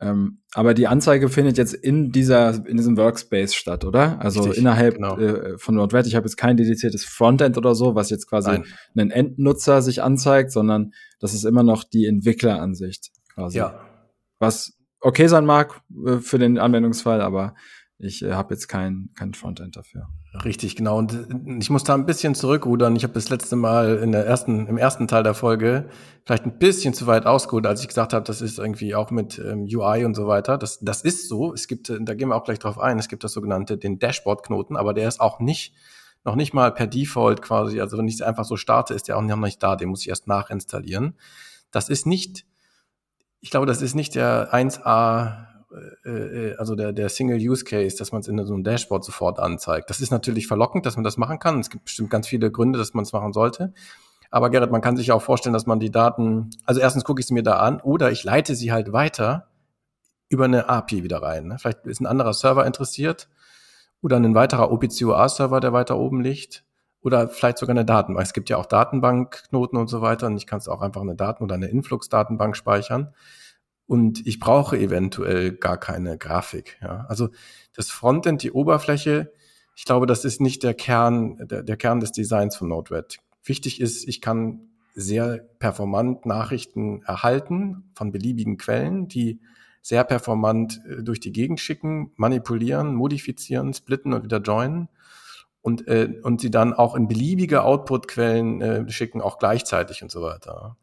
[0.00, 4.20] Ähm, aber die Anzeige findet jetzt in dieser in diesem Workspace statt, oder?
[4.20, 5.18] Also Richtig, innerhalb genau.
[5.18, 6.06] äh, von NodeRed.
[6.06, 8.64] Ich habe jetzt kein dediziertes Frontend oder so, was jetzt quasi Nein.
[8.96, 13.58] einen Endnutzer sich anzeigt, sondern das ist immer noch die Entwickleransicht quasi.
[13.58, 13.80] Ja.
[14.40, 17.54] Was okay sein mag äh, für den Anwendungsfall, aber
[17.98, 20.08] ich äh, habe jetzt kein, kein Frontend dafür.
[20.44, 20.98] Richtig, genau.
[20.98, 22.96] Und äh, ich muss da ein bisschen zurückrudern.
[22.96, 25.88] Ich habe das letzte Mal in der ersten, im ersten Teil der Folge
[26.24, 29.38] vielleicht ein bisschen zu weit ausgeholt, als ich gesagt habe, das ist irgendwie auch mit
[29.38, 30.58] ähm, UI und so weiter.
[30.58, 31.52] Das, das ist so.
[31.54, 33.98] Es gibt, äh, da gehen wir auch gleich drauf ein, es gibt das sogenannte, den
[33.98, 35.74] Dashboard-Knoten, aber der ist auch nicht,
[36.24, 39.18] noch nicht mal per Default quasi, also wenn ich es einfach so starte, ist der
[39.18, 41.14] auch noch nicht da, den muss ich erst nachinstallieren.
[41.70, 42.46] Das ist nicht,
[43.40, 45.53] ich glaube, das ist nicht der 1A
[46.04, 49.90] äh, äh, also der, der Single-Use-Case, dass man es in so einem Dashboard sofort anzeigt.
[49.90, 51.60] Das ist natürlich verlockend, dass man das machen kann.
[51.60, 53.72] Es gibt bestimmt ganz viele Gründe, dass man es machen sollte.
[54.30, 57.26] Aber Gerrit, man kann sich auch vorstellen, dass man die Daten, also erstens gucke ich
[57.26, 59.48] sie mir da an oder ich leite sie halt weiter
[60.28, 61.46] über eine API wieder rein.
[61.46, 61.58] Ne?
[61.58, 63.28] Vielleicht ist ein anderer Server interessiert
[64.02, 66.64] oder ein weiterer OPC-UA-Server, der weiter oben liegt
[67.02, 68.26] oder vielleicht sogar eine Datenbank.
[68.26, 71.14] Es gibt ja auch Datenbankknoten und so weiter und ich kann es auch einfach eine
[71.14, 73.14] Daten- oder eine Influx-Datenbank speichern
[73.86, 76.78] und ich brauche eventuell gar keine Grafik.
[76.82, 77.06] Ja.
[77.08, 77.28] Also
[77.74, 79.32] das Frontend, die Oberfläche,
[79.76, 83.18] ich glaube, das ist nicht der Kern, der, der Kern des Designs von Node-RED.
[83.42, 89.40] Wichtig ist, ich kann sehr performant Nachrichten erhalten von beliebigen Quellen, die
[89.82, 94.88] sehr performant äh, durch die Gegend schicken, manipulieren, modifizieren, splitten und wieder joinen
[95.60, 100.22] und, äh, und sie dann auch in beliebige Output-Quellen äh, schicken, auch gleichzeitig und so
[100.22, 100.76] weiter.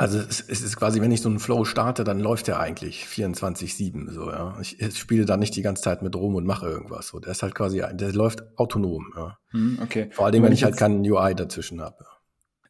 [0.00, 3.04] Also es, es, ist quasi, wenn ich so einen Flow starte, dann läuft der eigentlich
[3.04, 4.10] 24-7.
[4.10, 4.56] So, ja.
[4.58, 7.08] Ich, ich, spiele da nicht die ganze Zeit mit rum und mache irgendwas.
[7.08, 9.12] So, der ist halt quasi, der läuft autonom.
[9.14, 9.36] Ja.
[9.50, 10.08] Hm, okay.
[10.10, 12.02] Vor allem, wenn, wenn ich halt keinen UI dazwischen habe.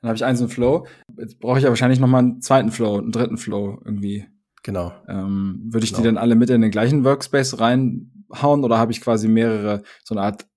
[0.01, 0.89] Dann habe ich einen so einen Flow.
[1.19, 4.27] Jetzt brauche ich ja wahrscheinlich noch mal einen zweiten Flow, einen dritten Flow irgendwie.
[4.65, 4.93] Genau.
[5.07, 6.03] Ähm, würde ich genau.
[6.03, 10.17] die dann alle mit in den gleichen Workspace reinhauen oder habe ich quasi mehrere, so
[10.17, 10.50] eine Art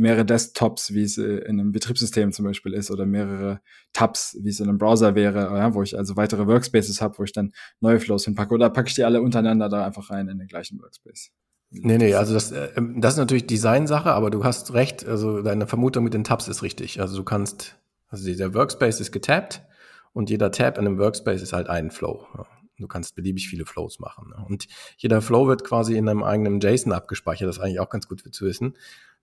[0.00, 3.60] mehrere Desktops, wie es äh, in einem Betriebssystem zum Beispiel ist, oder mehrere
[3.92, 7.24] Tabs, wie es in einem Browser wäre, ja, wo ich also weitere Workspaces habe, wo
[7.24, 8.54] ich dann neue Flows hinpacke.
[8.54, 11.30] Oder packe ich die alle untereinander da einfach rein in den gleichen Workspace?
[11.70, 15.66] Nee, nee, also das, äh, das ist natürlich Designsache, aber du hast recht, also deine
[15.66, 17.00] Vermutung mit den Tabs ist richtig.
[17.00, 19.62] Also du kannst, also der Workspace ist getappt
[20.12, 22.26] und jeder Tab in einem Workspace ist halt ein Flow.
[22.78, 24.32] Du kannst beliebig viele Flows machen.
[24.48, 28.08] Und jeder Flow wird quasi in einem eigenen JSON abgespeichert, das ist eigentlich auch ganz
[28.08, 28.74] gut zu wissen.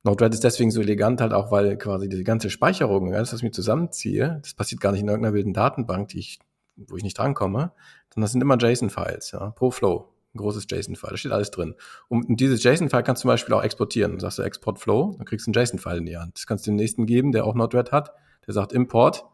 [0.04, 3.44] Node-RED ist deswegen so elegant halt auch, weil quasi die ganze Speicherung, alles, was ich
[3.44, 6.40] mir zusammenziehe, das passiert gar nicht in irgendeiner wilden Datenbank, die ich,
[6.76, 7.72] wo ich nicht drankomme,
[8.14, 10.14] sondern das sind immer JSON-Files, ja, pro Flow.
[10.34, 11.76] Ein großes JSON-File, da steht alles drin.
[12.10, 14.12] Und dieses JSON-File kannst du zum Beispiel auch exportieren.
[14.12, 16.36] Dann sagst du Export Flow, dann kriegst du einen JSON-File in die Hand.
[16.36, 18.14] Das kannst du dem nächsten geben, der auch Node-RED hat.
[18.46, 19.26] Der sagt Import,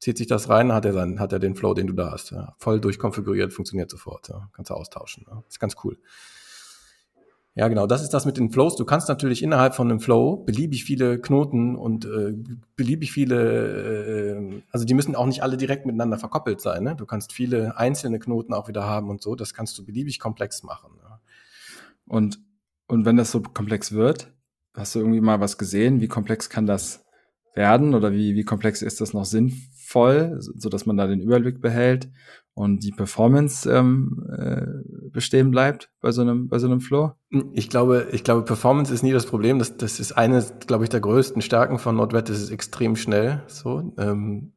[0.00, 2.30] zieht sich das rein, hat er dann hat er den Flow, den du da hast.
[2.30, 2.54] Ja.
[2.58, 4.28] Voll durchkonfiguriert, funktioniert sofort.
[4.28, 4.48] Ja.
[4.52, 5.26] Kannst du austauschen.
[5.28, 5.42] Ja.
[5.48, 5.98] ist ganz cool.
[7.58, 8.76] Ja, genau, das ist das mit den Flows.
[8.76, 12.32] Du kannst natürlich innerhalb von einem Flow beliebig viele Knoten und äh,
[12.76, 16.84] beliebig viele, äh, also die müssen auch nicht alle direkt miteinander verkoppelt sein.
[16.84, 16.94] Ne?
[16.94, 19.34] Du kannst viele einzelne Knoten auch wieder haben und so.
[19.34, 20.92] Das kannst du beliebig komplex machen.
[21.02, 21.20] Ja.
[22.06, 22.38] Und,
[22.86, 24.32] und wenn das so komplex wird,
[24.74, 26.00] hast du irgendwie mal was gesehen?
[26.00, 27.04] Wie komplex kann das
[27.58, 31.60] werden oder wie, wie komplex ist das noch sinnvoll, so dass man da den Überblick
[31.60, 32.08] behält
[32.54, 34.62] und die Performance ähm, äh,
[35.10, 37.12] bestehen bleibt bei so einem bei so einem Flow?
[37.52, 39.58] Ich glaube, ich glaube, Performance ist nie das Problem.
[39.58, 42.28] Das, das ist eine, glaube ich, der größten Stärken von Node-RED.
[42.28, 43.42] Das ist extrem schnell.
[43.48, 44.52] So, ähm,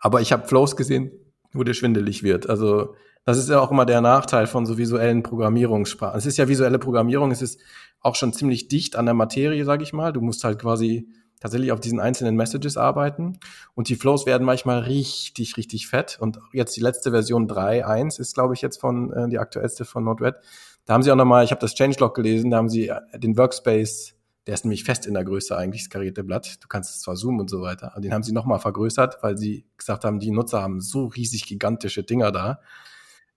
[0.00, 1.10] aber ich habe Flows gesehen,
[1.52, 2.48] wo der schwindelig wird.
[2.48, 6.18] Also das ist ja auch immer der Nachteil von so visuellen Programmierungssprachen.
[6.18, 7.30] Es ist ja visuelle Programmierung.
[7.30, 7.60] Es ist
[8.00, 10.14] auch schon ziemlich dicht an der Materie, sage ich mal.
[10.14, 11.08] Du musst halt quasi
[11.40, 13.38] tatsächlich auf diesen einzelnen Messages arbeiten.
[13.74, 16.18] Und die Flows werden manchmal richtig, richtig fett.
[16.20, 20.04] Und jetzt die letzte Version 3.1 ist, glaube ich, jetzt von äh, die aktuellste von
[20.04, 20.36] Node-RED.
[20.84, 23.36] Da haben sie auch nochmal, ich habe das Changelog gelesen, da haben sie äh, den
[23.36, 24.14] Workspace,
[24.46, 26.56] der ist nämlich fest in der Größe eigentlich, das karierte Blatt.
[26.62, 29.36] Du kannst es zwar zoomen und so weiter, aber den haben sie nochmal vergrößert, weil
[29.36, 32.60] sie gesagt haben, die Nutzer haben so riesig gigantische Dinger da,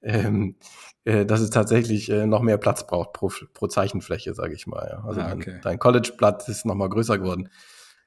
[0.02, 0.56] ähm,
[1.04, 4.88] äh, dass es tatsächlich äh, noch mehr Platz braucht pro, pro Zeichenfläche, sage ich mal.
[4.90, 5.04] Ja.
[5.06, 5.52] Also ah, okay.
[5.52, 7.50] dein, dein College-Blatt ist nochmal größer geworden.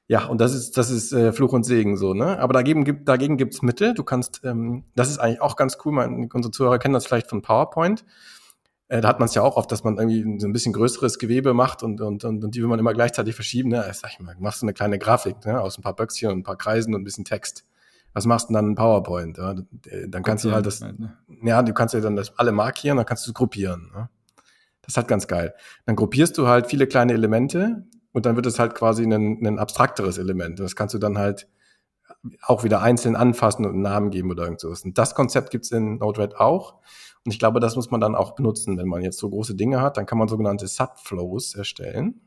[0.07, 2.37] Ja, und das ist, das ist äh, Fluch und Segen so, ne?
[2.39, 3.95] Aber dagegen gibt dagegen gibt's Mittel.
[3.95, 5.93] Du kannst, ähm, das ist eigentlich auch ganz cool.
[5.93, 8.05] Man, unsere Zuhörer kennen das vielleicht von PowerPoint.
[8.87, 11.17] Äh, da hat man es ja auch oft, dass man irgendwie so ein bisschen größeres
[11.17, 13.69] Gewebe macht und, und, und, und die will man immer gleichzeitig verschieben.
[13.69, 13.83] Ne?
[13.93, 15.59] Sag ich mal, machst du eine kleine Grafik ne?
[15.59, 17.65] aus ein paar Böckchen und ein paar Kreisen und ein bisschen Text.
[18.13, 19.37] Was machst du denn dann in PowerPoint?
[19.39, 19.55] Ja?
[20.07, 21.17] Dann kannst du halt das, halt, ne?
[21.43, 23.91] ja, du kannst ja dann das alle markieren, dann kannst du es gruppieren.
[23.93, 24.07] Ne?
[24.83, 25.55] Das ist halt ganz geil.
[25.87, 29.59] Dann gruppierst du halt viele kleine Elemente, und dann wird es halt quasi ein, ein
[29.59, 30.57] abstrakteres Element.
[30.61, 31.49] Das kannst du dann halt
[32.41, 34.85] auch wieder einzeln anfassen und einen Namen geben oder irgend sowas.
[34.85, 36.75] Und das Konzept gibt's in Node-RED auch.
[37.25, 38.77] Und ich glaube, das muss man dann auch benutzen.
[38.77, 42.21] Wenn man jetzt so große Dinge hat, dann kann man sogenannte Subflows erstellen.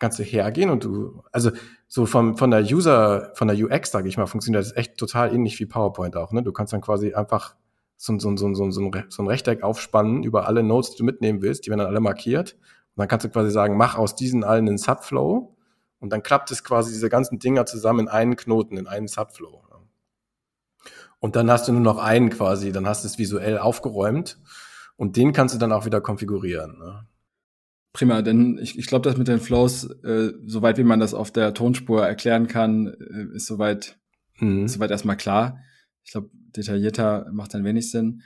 [0.00, 1.50] Kannst du hergehen und du, also
[1.86, 5.34] so von, von der User, von der UX, sage ich mal, funktioniert das echt total
[5.34, 6.32] ähnlich wie PowerPoint auch.
[6.32, 6.42] Ne?
[6.42, 7.56] Du kannst dann quasi einfach
[7.98, 11.42] so, so, so, so, so, so ein Rechteck aufspannen über alle Nodes, die du mitnehmen
[11.42, 11.66] willst.
[11.66, 12.56] Die werden dann alle markiert.
[12.96, 15.56] Und dann kannst du quasi sagen, mach aus diesen allen einen Subflow
[15.98, 19.64] und dann klappt es quasi diese ganzen Dinger zusammen in einen Knoten, in einen Subflow.
[21.24, 24.38] Und dann hast du nur noch einen quasi, dann hast du es visuell aufgeräumt
[24.96, 26.76] und den kannst du dann auch wieder konfigurieren.
[26.78, 27.06] Ne?
[27.94, 31.30] Prima, denn ich, ich glaube, dass mit den Flows, äh, soweit wie man das auf
[31.30, 33.98] der Tonspur erklären kann, äh, ist soweit,
[34.38, 34.66] mhm.
[34.66, 35.60] ist soweit erstmal klar.
[36.02, 38.20] Ich glaube, detaillierter macht dann wenig Sinn.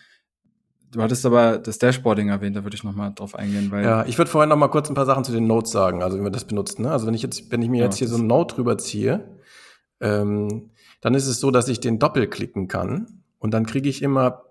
[0.91, 4.07] Du hattest aber das Dashboarding erwähnt, da würde ich noch mal drauf eingehen, weil ja,
[4.07, 6.23] ich würde vorher noch mal kurz ein paar Sachen zu den Notes sagen, also wie
[6.23, 6.83] wir das benutzen.
[6.83, 6.91] Ne?
[6.91, 9.39] Also wenn ich jetzt, wenn ich mir ja, jetzt hier so ein Note drüber ziehe,
[10.01, 10.71] ähm,
[11.01, 14.45] dann ist es so, dass ich den doppelklicken kann und dann kriege ich immer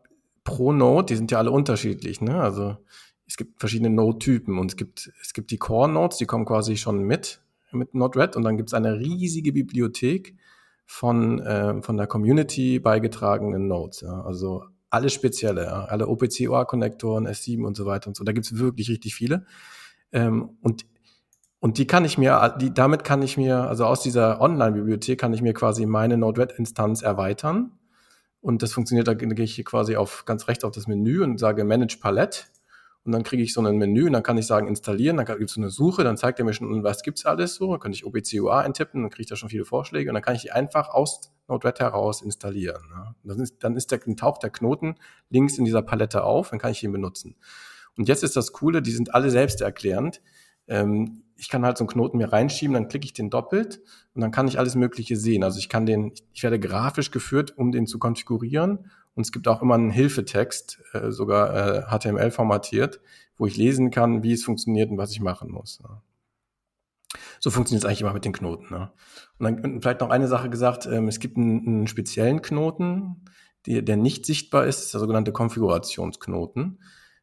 [0.43, 2.39] pro Note, die sind ja alle unterschiedlich, ne?
[2.39, 2.77] Also
[3.25, 6.77] es gibt verschiedene Node-Typen und es gibt es gibt die Core Nodes, die kommen quasi
[6.77, 10.35] schon mit mit Node-RED und dann gibt es eine riesige Bibliothek
[10.85, 14.01] von äh, von der Community beigetragenen Nodes.
[14.01, 14.21] Ja?
[14.21, 18.23] Also alle spezielle, alle OPC-OR-Konnektoren, S7 und so weiter und so.
[18.23, 19.45] Da gibt's wirklich richtig viele.
[20.11, 20.85] Ähm, und
[21.59, 25.33] und die kann ich mir, die, damit kann ich mir, also aus dieser Online-Bibliothek kann
[25.33, 27.71] ich mir quasi meine Node-RED-Instanz erweitern.
[28.41, 31.39] Und das funktioniert, da gehe ich hier quasi auf ganz rechts auf das Menü und
[31.39, 32.43] sage Manage Palette.
[33.07, 35.43] Und dann kriege ich so ein Menü und dann kann ich sagen installieren, dann gibt
[35.49, 37.71] es so eine Suche, dann zeigt er mir schon, was gibt's alles so.
[37.71, 40.35] Dann kann ich OPC-UA eintippen, dann kriege ich da schon viele Vorschläge und dann kann
[40.35, 42.81] ich die einfach aus Node-RED heraus installieren.
[42.89, 43.15] Ne?
[43.23, 44.95] Dann ist, dann ist der, dann taucht der Knoten
[45.29, 47.37] links in dieser Palette auf, dann kann ich ihn benutzen.
[47.97, 50.21] Und jetzt ist das Coole, die sind alle selbsterklärend.
[50.67, 53.79] Ähm, ich kann halt so einen Knoten mir reinschieben, dann klicke ich den doppelt
[54.15, 55.45] und dann kann ich alles Mögliche sehen.
[55.45, 58.91] Also ich kann den, ich werde grafisch geführt, um den zu konfigurieren.
[59.17, 63.01] Und es gibt auch immer einen Hilfetext, äh, sogar äh, HTML formatiert,
[63.35, 65.81] wo ich lesen kann, wie es funktioniert und was ich machen muss.
[67.39, 68.71] So funktioniert es eigentlich immer mit den Knoten.
[68.71, 68.91] Ne?
[69.39, 73.25] Und dann vielleicht noch eine Sache gesagt, ähm, es gibt einen, einen speziellen Knoten,
[73.65, 76.79] die, der nicht sichtbar ist, der sogenannte Konfigurationsknoten.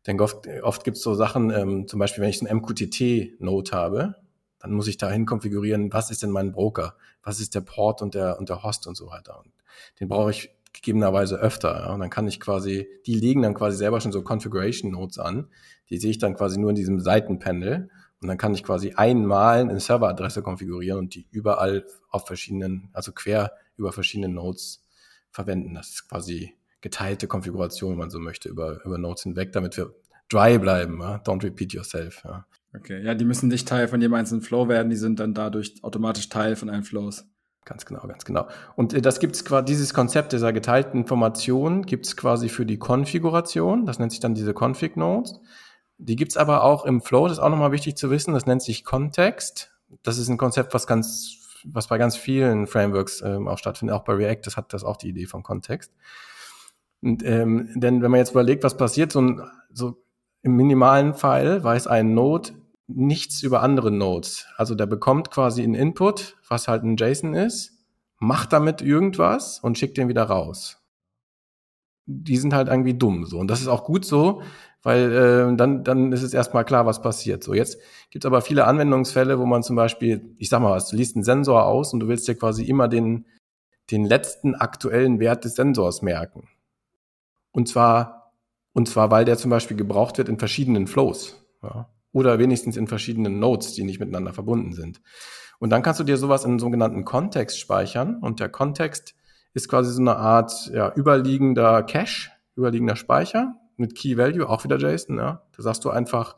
[0.08, 3.70] Denn oft, oft gibt es so Sachen, ähm, zum Beispiel, wenn ich so einen MQTT-Node
[3.70, 4.16] habe,
[4.58, 8.14] dann muss ich dahin konfigurieren, was ist denn mein Broker, was ist der Port und
[8.14, 9.38] der, und der Host und so weiter.
[9.38, 9.52] Und
[10.00, 11.86] den brauche ich gegebenerweise öfter.
[11.86, 11.94] Ja?
[11.94, 15.48] Und dann kann ich quasi, die legen dann quasi selber schon so Configuration Nodes an.
[15.88, 17.88] Die sehe ich dann quasi nur in diesem Seitenpanel.
[18.20, 23.12] Und dann kann ich quasi einmal eine Serveradresse konfigurieren und die überall auf verschiedenen, also
[23.12, 24.84] quer über verschiedene Nodes
[25.30, 25.74] verwenden.
[25.74, 29.94] Das ist quasi geteilte Konfiguration, wenn man so möchte, über, über Nodes hinweg, damit wir
[30.28, 31.00] dry bleiben.
[31.00, 31.16] Ja?
[31.16, 32.22] Don't repeat yourself.
[32.24, 32.46] Ja.
[32.76, 35.74] Okay, ja, die müssen nicht Teil von jedem einzelnen Flow werden, die sind dann dadurch
[35.82, 37.24] automatisch Teil von allen Flows.
[37.64, 38.46] Ganz genau, ganz genau.
[38.76, 43.86] Und äh, das gibt's quasi, dieses Konzept dieser geteilten Information gibt's quasi für die Konfiguration.
[43.86, 45.40] Das nennt sich dann diese Config-Nodes.
[45.96, 48.34] Die gibt's aber auch im Flow, das ist auch nochmal wichtig zu wissen.
[48.34, 49.72] Das nennt sich Kontext.
[50.02, 53.96] Das ist ein Konzept, was ganz, was bei ganz vielen Frameworks ähm, auch stattfindet.
[53.96, 55.92] Auch bei React, das hat das auch die Idee von Kontext.
[57.00, 60.02] Und, ähm, denn wenn man jetzt überlegt, was passiert, so, ein, so
[60.42, 62.50] im minimalen Fall weiß ein Node
[62.86, 64.46] nichts über andere Nodes.
[64.56, 67.72] Also der bekommt quasi einen Input, was halt ein JSON ist,
[68.18, 70.80] macht damit irgendwas und schickt den wieder raus.
[72.06, 73.38] Die sind halt irgendwie dumm so.
[73.38, 74.42] Und das ist auch gut so,
[74.82, 77.42] weil äh, dann, dann ist es erstmal klar, was passiert.
[77.42, 77.78] So, jetzt
[78.10, 81.16] gibt es aber viele Anwendungsfälle, wo man zum Beispiel, ich sag mal was, du liest
[81.16, 83.26] einen Sensor aus und du willst dir quasi immer den,
[83.90, 86.48] den letzten aktuellen Wert des Sensors merken.
[87.52, 88.34] Und zwar,
[88.74, 91.42] und zwar, weil der zum Beispiel gebraucht wird in verschiedenen Flows.
[91.62, 95.02] Ja oder wenigstens in verschiedenen Nodes, die nicht miteinander verbunden sind.
[95.58, 99.14] Und dann kannst du dir sowas in einen sogenannten Kontext speichern und der Kontext
[99.52, 104.78] ist quasi so eine Art ja, überliegender Cache, überliegender Speicher mit Key Value, auch wieder
[104.78, 105.18] JSON.
[105.18, 105.42] Ja.
[105.56, 106.36] Da sagst du einfach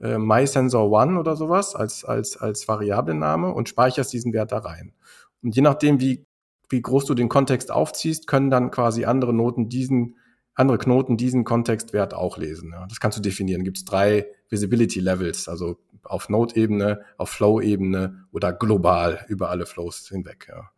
[0.00, 4.92] äh, MySensor1 oder sowas als, als, als Variablename und speicherst diesen Wert da rein.
[5.42, 6.26] Und je nachdem, wie,
[6.68, 10.16] wie groß du den Kontext aufziehst, können dann quasi andere Noten diesen
[10.60, 12.70] andere Knoten diesen Kontextwert auch lesen.
[12.72, 12.86] Ja.
[12.86, 13.64] Das kannst du definieren.
[13.64, 20.08] Gibt es drei Visibility Levels, also auf Node-Ebene, auf Flow-Ebene oder global über alle Flows
[20.08, 20.46] hinweg.
[20.48, 20.70] Ja.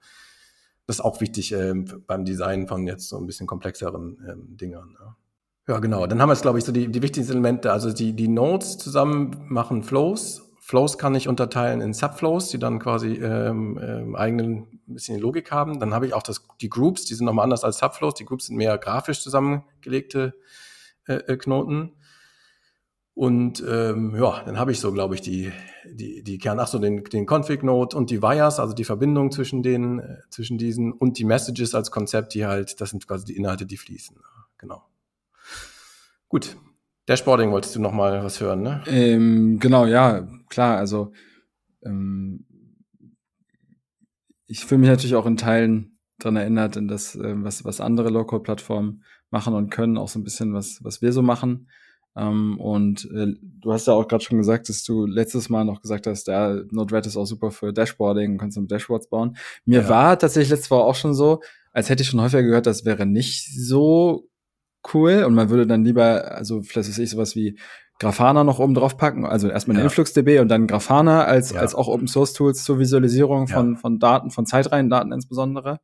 [0.87, 1.75] Das ist auch wichtig äh,
[2.07, 4.97] beim Design von jetzt so ein bisschen komplexeren ähm, Dingern.
[4.99, 5.75] Ja.
[5.75, 6.07] ja, genau.
[6.07, 7.73] Dann haben wir jetzt, glaube ich, so die, die wichtigsten Elemente.
[7.73, 12.78] Also die, die Nodes zusammen machen Flows Flows kann ich unterteilen in Subflows, die dann
[12.78, 15.78] quasi ähm, ähm, eigenen bisschen Logik haben.
[15.78, 18.14] Dann habe ich auch das, die Groups, die sind nochmal anders als Subflows.
[18.14, 20.32] Die Groups sind mehr grafisch zusammengelegte
[21.06, 21.92] äh, äh, Knoten.
[23.12, 25.52] Und ähm, ja, dann habe ich so, glaube ich, die,
[25.85, 29.62] die, die Kern, ach so, den, den Config-Node und die Wires, also die Verbindung zwischen
[29.62, 33.37] den, äh, zwischen diesen und die Messages als Konzept, die halt, das sind quasi die
[33.37, 34.16] Inhalte, die fließen.
[34.56, 34.82] Genau.
[36.30, 36.56] Gut,
[37.06, 38.82] Dashboarding wolltest du noch mal was hören, ne?
[38.86, 40.78] Ähm, genau, ja, klar.
[40.78, 41.12] Also
[41.84, 42.46] ähm,
[44.46, 48.10] ich fühle mich natürlich auch in Teilen dran erinnert, in das, äh, was, was andere
[48.10, 51.68] Local-Plattformen machen und können, auch so ein bisschen, was, was wir so machen.
[52.14, 55.80] Ähm, und äh, du hast ja auch gerade schon gesagt, dass du letztes Mal noch
[55.80, 59.36] gesagt hast, ja, Node-RED ist auch super für Dashboarding, kannst du Dashboards bauen.
[59.64, 59.88] Mir ja.
[59.88, 61.40] war tatsächlich letztes Mal auch schon so,
[61.72, 64.28] als hätte ich schon häufiger gehört, das wäre nicht so
[64.92, 67.59] cool und man würde dann lieber, also vielleicht ist ich sowas wie
[67.99, 69.85] Grafana noch oben drauf packen, also erstmal ja.
[69.85, 71.61] InfluxDB und dann Grafana als, ja.
[71.61, 73.79] als auch Open Source Tools zur Visualisierung von, ja.
[73.79, 75.79] von Daten, von Zeitreihendaten insbesondere.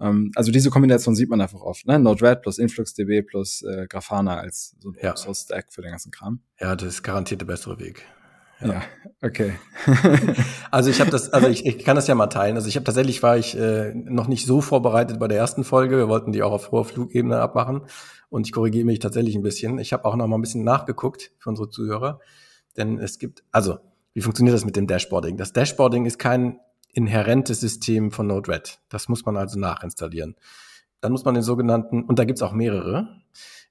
[0.00, 1.98] Ähm, also diese Kombination sieht man einfach oft, ne?
[1.98, 6.10] Node-RED plus InfluxDB plus äh, Grafana als so ein Open Source Stack für den ganzen
[6.10, 6.40] Kram.
[6.58, 8.06] Ja, das ist garantiert der bessere Weg.
[8.62, 8.82] Ja,
[9.22, 9.54] okay.
[10.70, 12.56] also ich habe das, also ich, ich kann das ja mal teilen.
[12.56, 15.96] Also ich habe tatsächlich war ich äh, noch nicht so vorbereitet bei der ersten Folge.
[15.96, 17.82] Wir wollten die auch auf hoher Flugebene abmachen
[18.28, 19.78] und ich korrigiere mich tatsächlich ein bisschen.
[19.78, 22.20] Ich habe auch noch mal ein bisschen nachgeguckt für unsere Zuhörer,
[22.76, 23.78] denn es gibt, also
[24.12, 25.36] wie funktioniert das mit dem Dashboarding?
[25.36, 26.58] Das Dashboarding ist kein
[26.92, 28.80] inhärentes System von Node-RED.
[28.88, 30.36] Das muss man also nachinstallieren.
[31.00, 33.08] Dann muss man den sogenannten, und da gibt's auch mehrere,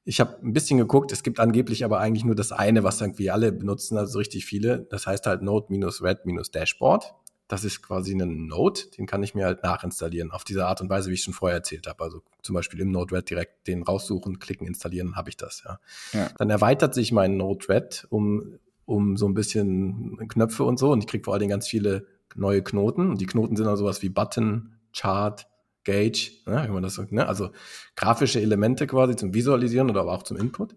[0.05, 3.29] ich habe ein bisschen geguckt, es gibt angeblich aber eigentlich nur das eine, was irgendwie
[3.29, 4.87] alle benutzen, also richtig viele.
[4.89, 7.13] Das heißt halt Node-Red-Dashboard.
[7.47, 10.89] Das ist quasi ein Node, den kann ich mir halt nachinstallieren auf diese Art und
[10.89, 12.03] Weise, wie ich schon vorher erzählt habe.
[12.03, 15.79] Also zum Beispiel im Node-RED direkt den raussuchen, klicken, installieren, habe ich das, ja.
[16.13, 16.29] ja.
[16.37, 21.07] Dann erweitert sich mein Node-RED um, um so ein bisschen Knöpfe und so und ich
[21.07, 23.09] kriege vor allen Dingen ganz viele neue Knoten.
[23.09, 25.47] Und die Knoten sind dann sowas wie Button, Chart,
[25.83, 27.27] Gauge, ne, wenn man das sagt, ne?
[27.27, 27.51] also
[27.95, 30.75] grafische Elemente quasi zum Visualisieren oder aber auch zum Input.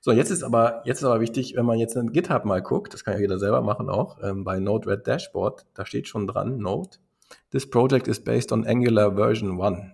[0.00, 2.94] So, jetzt ist aber, jetzt ist aber wichtig, wenn man jetzt in GitHub mal guckt,
[2.94, 6.58] das kann ja jeder selber machen auch, ähm, bei Node-RED Dashboard, da steht schon dran,
[6.58, 6.98] Node,
[7.50, 9.92] this project is based on Angular version 1.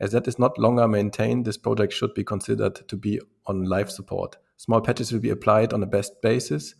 [0.00, 3.90] As that is not longer maintained, this project should be considered to be on live
[3.90, 4.38] support.
[4.56, 6.74] Small patches will be applied on a best basis,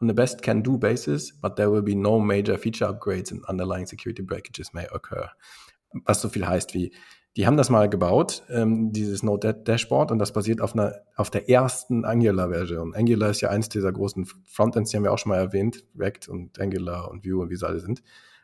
[0.00, 3.44] on a best can do basis, but there will be no major feature upgrades and
[3.44, 5.28] underlying security breakages may occur
[6.04, 6.92] was so viel heißt wie,
[7.36, 11.48] die haben das mal gebaut, ähm, dieses Node-Dashboard, und das basiert auf einer, auf der
[11.48, 12.94] ersten Angular-Version.
[12.94, 16.28] Angular ist ja eins dieser großen Frontends, die haben wir auch schon mal erwähnt, React
[16.28, 18.02] und Angular und Vue und wie sie alle sind.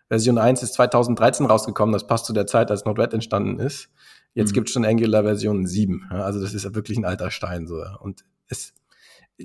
[0.08, 3.90] Version 1 ist 2013 rausgekommen, das passt zu der Zeit, als Node-RED entstanden ist.
[4.32, 4.54] Jetzt mhm.
[4.54, 6.08] gibt es schon Angular Version 7.
[6.11, 7.66] Ja, also das ist ja wirklich ein alter Stein.
[7.66, 7.84] So.
[8.00, 8.72] Und es,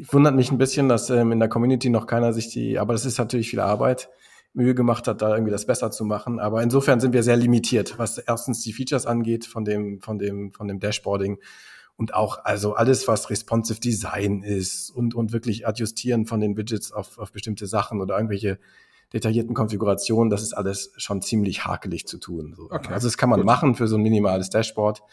[0.09, 3.05] wundert mich ein bisschen, dass ähm, in der Community noch keiner sich die, aber das
[3.05, 4.09] ist natürlich viel Arbeit,
[4.53, 6.39] Mühe gemacht hat, da irgendwie das besser zu machen.
[6.39, 10.53] Aber insofern sind wir sehr limitiert, was erstens die Features angeht von dem, von dem,
[10.53, 11.39] von dem Dashboarding
[11.95, 16.91] und auch also alles, was responsive Design ist und, und wirklich adjustieren von den Widgets
[16.91, 18.59] auf, auf bestimmte Sachen oder irgendwelche
[19.13, 22.53] detaillierten Konfigurationen, das ist alles schon ziemlich hakelig zu tun.
[22.55, 22.63] So.
[22.71, 23.45] Okay, also das kann man gut.
[23.45, 25.03] machen für so ein minimales Dashboard.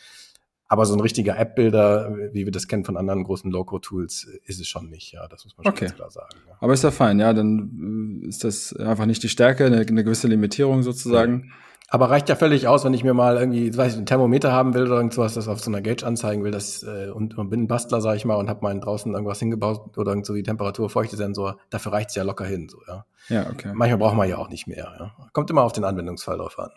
[0.73, 4.69] Aber so ein richtiger App-Builder, wie wir das kennen von anderen großen Loco-Tools, ist es
[4.69, 5.11] schon nicht.
[5.11, 5.87] Ja, das muss man schon okay.
[5.87, 6.37] klar sagen.
[6.47, 6.55] Ja.
[6.61, 10.05] Aber ist ja fein, ja, dann äh, ist das einfach nicht die Stärke, eine, eine
[10.05, 11.47] gewisse Limitierung sozusagen.
[11.49, 11.55] Ja.
[11.89, 14.73] Aber reicht ja völlig aus, wenn ich mir mal irgendwie, weiß ich, ein Thermometer haben
[14.75, 17.63] will oder irgendwas, das auf so einer Gauge anzeigen will, das, äh, und, und bin
[17.63, 20.45] ein Bastler, sag ich mal, und habe meinen draußen irgendwas hingebaut oder irgend so wie
[20.45, 23.07] Temperatur, Feuchtesensor, dafür reicht's ja locker hin, so, ja.
[23.29, 23.73] Ja, okay.
[23.75, 25.29] Manchmal braucht man ja auch nicht mehr, ja.
[25.33, 26.71] Kommt immer auf den Anwendungsfall drauf an.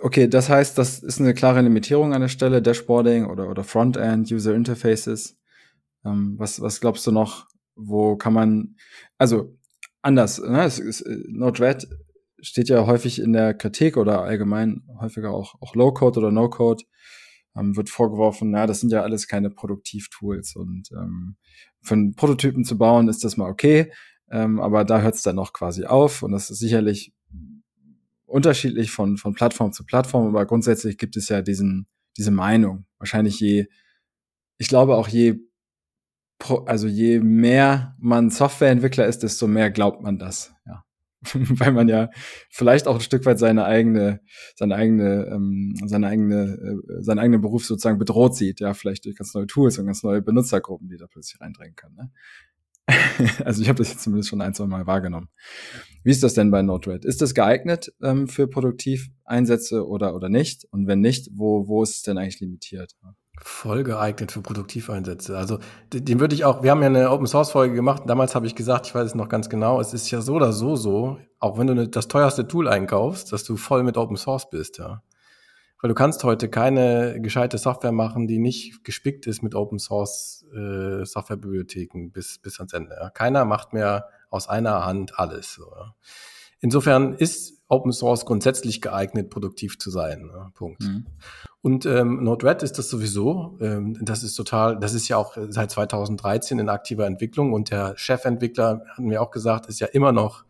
[0.00, 4.30] Okay, das heißt, das ist eine klare Limitierung an der Stelle, Dashboarding oder, oder Frontend,
[4.32, 5.38] User Interfaces.
[6.04, 8.76] Ähm, was, was glaubst du noch, wo kann man,
[9.18, 9.56] also
[10.00, 10.64] anders, ne?
[10.64, 11.88] es ist, äh, Node-RED
[12.40, 16.84] steht ja häufig in der Kritik oder allgemein häufiger auch, auch Low-Code oder No-Code,
[17.56, 21.36] ähm, wird vorgeworfen, na, das sind ja alles keine Produktiv-Tools und ähm,
[21.82, 23.92] für einen Prototypen zu bauen ist das mal okay,
[24.30, 27.12] ähm, aber da hört es dann noch quasi auf und das ist sicherlich
[28.32, 32.86] unterschiedlich von, von Plattform zu Plattform, aber grundsätzlich gibt es ja diesen, diese Meinung.
[32.98, 33.66] Wahrscheinlich je,
[34.56, 35.38] ich glaube auch je,
[36.66, 40.82] also je mehr man Softwareentwickler ist, desto mehr glaubt man das, ja.
[41.34, 42.10] Weil man ja
[42.50, 44.22] vielleicht auch ein Stück weit seine eigene,
[44.56, 49.14] seine eigene, ähm, seine eigene, äh, seinen eigenen Beruf sozusagen bedroht sieht, ja, vielleicht durch
[49.14, 51.94] ganz neue Tools und ganz neue Benutzergruppen, die da plötzlich reindrängen können.
[51.94, 52.10] Ne?
[53.44, 55.28] also ich habe das jetzt zumindest schon ein, zwei Mal wahrgenommen.
[56.04, 57.04] Wie ist das denn bei Node-RED?
[57.04, 60.66] Ist das geeignet ähm, für Produktiveinsätze oder, oder nicht?
[60.70, 62.92] Und wenn nicht, wo, wo ist es denn eigentlich limitiert?
[63.40, 65.36] Voll geeignet für Produktiveinsätze.
[65.36, 65.58] Also
[65.92, 68.54] den würde ich auch, wir haben ja eine Open Source Folge gemacht, damals habe ich
[68.54, 71.58] gesagt, ich weiß es noch ganz genau, es ist ja so oder so so, auch
[71.58, 75.02] wenn du ne, das teuerste Tool einkaufst, dass du voll mit Open Source bist, ja.
[75.82, 80.46] Weil du kannst heute keine gescheite Software machen, die nicht gespickt ist mit Open Source
[80.54, 82.96] äh, Softwarebibliotheken bis, bis ans Ende.
[82.98, 83.10] Ja.
[83.10, 85.54] Keiner macht mehr aus einer Hand alles.
[85.54, 85.94] So, ja.
[86.60, 90.30] Insofern ist Open Source grundsätzlich geeignet, produktiv zu sein.
[90.32, 90.82] Ja, Punkt.
[90.82, 91.06] Mhm.
[91.62, 93.58] Und ähm, Node-RED ist das sowieso.
[93.60, 97.94] Ähm, das ist total, das ist ja auch seit 2013 in aktiver Entwicklung und der
[97.96, 100.44] Chefentwickler, hatten wir auch gesagt, ist ja immer noch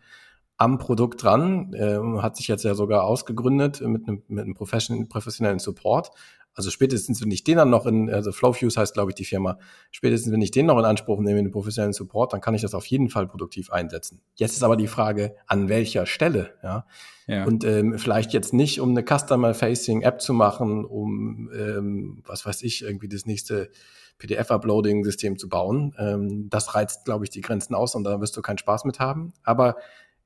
[0.56, 5.58] am Produkt dran, äh, hat sich jetzt ja sogar ausgegründet mit einem, mit einem professionellen
[5.58, 6.10] Support.
[6.54, 9.58] Also spätestens, wenn ich den dann noch in, also Flowfuse heißt, glaube ich, die Firma,
[9.90, 12.74] spätestens, wenn ich den noch in Anspruch nehme, den professionellen Support, dann kann ich das
[12.74, 14.20] auf jeden Fall produktiv einsetzen.
[14.34, 16.84] Jetzt ist aber die Frage, an welcher Stelle, ja.
[17.26, 17.44] ja.
[17.44, 22.82] Und ähm, vielleicht jetzt nicht, um eine Customer-Facing-App zu machen, um, ähm, was weiß ich,
[22.82, 23.70] irgendwie das nächste
[24.18, 25.94] PDF-Uploading-System zu bauen.
[25.98, 29.00] Ähm, das reizt, glaube ich, die Grenzen aus und da wirst du keinen Spaß mit
[29.00, 29.32] haben.
[29.42, 29.76] Aber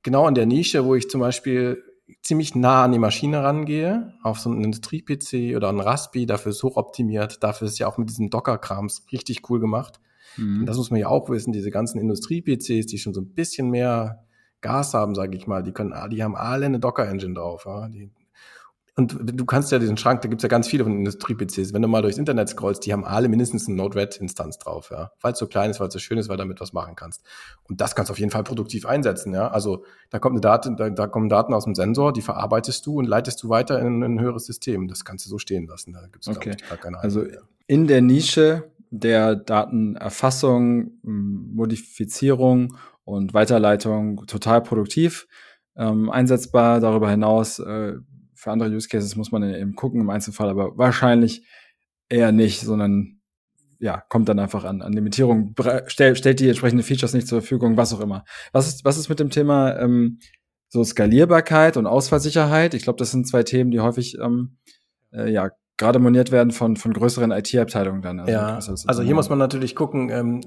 [0.07, 1.83] genau in der Nische, wo ich zum Beispiel
[2.23, 6.62] ziemlich nah an die Maschine rangehe, auf so einen Industrie-PC oder einen Raspi, dafür ist
[6.62, 10.01] hochoptimiert, dafür ist ja auch mit diesem Docker-Krams richtig cool gemacht.
[10.37, 10.64] Mhm.
[10.64, 14.25] das muss man ja auch wissen, diese ganzen Industrie-PCs, die schon so ein bisschen mehr
[14.61, 17.64] Gas haben, sage ich mal, die können, die haben alle eine Docker-Engine drauf.
[17.66, 17.88] Ja?
[17.88, 18.11] Die
[18.98, 21.74] und du kannst ja diesen Schrank, da gibt's ja ganz viele von Industrie-PCs.
[21.74, 25.12] Wenn du mal durchs Internet scrollst, die haben alle mindestens eine Node-RED-Instanz drauf, ja.
[25.20, 26.96] Weil es so klein ist, weil es so schön ist, weil du damit was machen
[26.96, 27.22] kannst.
[27.64, 29.48] Und das kannst du auf jeden Fall produktiv einsetzen, ja.
[29.48, 32.98] Also da kommt eine Daten, da, da kommen Daten aus dem Sensor, die verarbeitest du
[32.98, 34.88] und leitest du weiter in, in ein höheres System.
[34.88, 35.92] Das kannst du so stehen lassen.
[35.92, 36.56] Da gibt's okay.
[36.59, 37.42] ich, gar keine Also mehr.
[37.66, 45.26] in der Nische der Datenerfassung, Modifizierung und Weiterleitung total produktiv
[45.76, 46.80] ähm, einsetzbar.
[46.80, 47.96] Darüber hinaus äh,
[48.46, 51.44] für andere Use Cases muss man eben gucken im Einzelfall, aber wahrscheinlich
[52.09, 53.20] eher nicht, sondern
[53.80, 55.56] ja, kommt dann einfach an, an Limitierung,
[55.88, 58.24] stellt, stellt die entsprechenden Features nicht zur Verfügung, was auch immer.
[58.52, 60.20] Was ist, was ist mit dem Thema ähm,
[60.68, 62.74] so Skalierbarkeit und Ausfallsicherheit?
[62.74, 64.59] Ich glaube, das sind zwei Themen, die häufig ähm,
[65.12, 68.21] äh, ja gerade moniert werden von, von größeren IT-Abteilungen dann.
[68.21, 70.41] Also ja, also hier muss man natürlich gucken, ähm,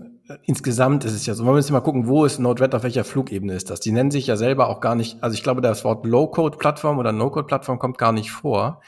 [0.43, 3.53] insgesamt ist es ja so, man muss immer gucken, wo ist Node-RED, auf welcher Flugebene
[3.53, 3.79] ist das.
[3.79, 7.11] Die nennen sich ja selber auch gar nicht, also ich glaube, das Wort Low-Code-Plattform oder
[7.11, 8.81] No-Code-Plattform kommt gar nicht vor.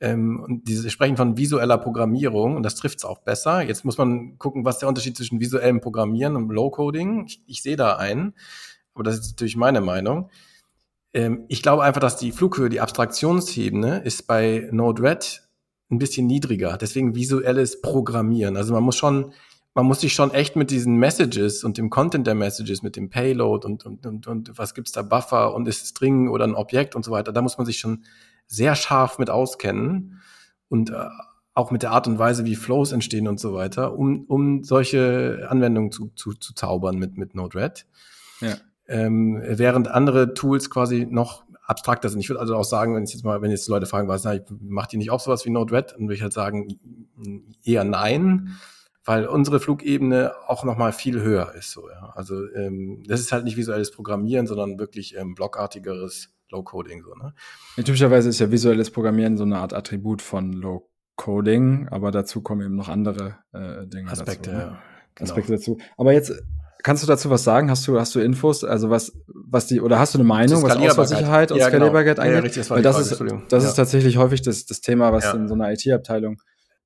[0.00, 3.62] Ähm, und diese sprechen von visueller Programmierung und das trifft es auch besser.
[3.62, 7.24] Jetzt muss man gucken, was der Unterschied zwischen visuellem Programmieren und Low-Coding.
[7.26, 8.34] Ich, ich sehe da einen,
[8.94, 10.30] aber das ist natürlich meine Meinung.
[11.14, 15.49] Ähm, ich glaube einfach, dass die Flughöhe, die Abstraktionsebene ist bei Node-RED
[15.90, 16.76] ein bisschen niedriger.
[16.76, 18.56] Deswegen visuelles Programmieren.
[18.56, 19.32] Also man muss schon,
[19.74, 23.10] man muss sich schon echt mit diesen Messages und dem Content der Messages, mit dem
[23.10, 26.94] Payload und, und, und, und was gibt's da Buffer und ist String oder ein Objekt
[26.94, 28.04] und so weiter, da muss man sich schon
[28.46, 30.20] sehr scharf mit auskennen
[30.68, 31.06] und äh,
[31.54, 35.46] auch mit der Art und Weise, wie Flows entstehen und so weiter, um, um solche
[35.48, 37.86] Anwendungen zu, zu, zu zaubern mit, mit Node-RED.
[38.40, 38.56] Ja.
[38.86, 42.20] Ähm, während andere Tools quasi noch abstrakter sind.
[42.20, 44.26] Ich würde also auch sagen, wenn jetzt mal, wenn jetzt Leute fragen, was,
[44.60, 45.92] macht die nicht auch sowas wie Node-RED?
[45.92, 46.68] Dann würde ich halt sagen,
[47.62, 48.56] eher nein,
[49.04, 51.70] weil unsere Flugebene auch nochmal viel höher ist.
[51.70, 52.12] So, ja.
[52.14, 57.04] Also ähm, das ist halt nicht visuelles Programmieren, sondern wirklich ähm, blockartigeres Low-Coding.
[57.04, 57.34] So, ne?
[57.76, 62.74] Typischerweise ist ja visuelles Programmieren so eine Art Attribut von Low-Coding, aber dazu kommen eben
[62.74, 64.56] noch andere äh, Dinge Aspekte, dazu.
[64.56, 64.58] Ne?
[64.58, 64.82] Ja,
[65.14, 65.30] genau.
[65.30, 65.78] Aspekte dazu.
[65.96, 66.32] Aber jetzt
[66.82, 67.70] Kannst du dazu was sagen?
[67.70, 68.64] Hast du, hast du Infos?
[68.64, 71.68] Also was, was die, oder hast du eine Meinung, was Ausfallsicherheit und ja.
[71.68, 72.28] Skalierbarkeit genau.
[72.28, 72.36] angeht?
[72.36, 73.68] Ja, richtig, das, Weil das ist, das ja.
[73.68, 76.40] ist tatsächlich häufig das, das Thema, was in so einer IT-Abteilung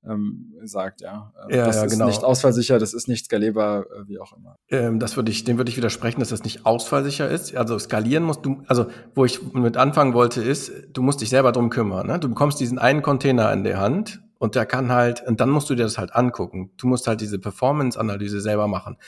[0.09, 1.33] ähm, sagt, ja.
[1.43, 2.07] Ähm, ja das ja, ist genau.
[2.07, 4.57] nicht ausfallsicher, das ist nicht skalierbar, äh, wie auch immer.
[4.69, 7.57] Ähm, das würde ich, dem würde ich widersprechen, dass das nicht ausfallsicher ist.
[7.57, 11.53] Also skalieren musst du, also wo ich mit anfangen wollte, ist, du musst dich selber
[11.53, 12.07] drum kümmern.
[12.07, 12.19] Ne?
[12.19, 15.71] Du bekommst diesen einen Container in der Hand und der kann halt, und dann musst
[15.71, 16.71] du dir das halt angucken.
[16.77, 18.99] Du musst halt diese Performance-Analyse selber machen.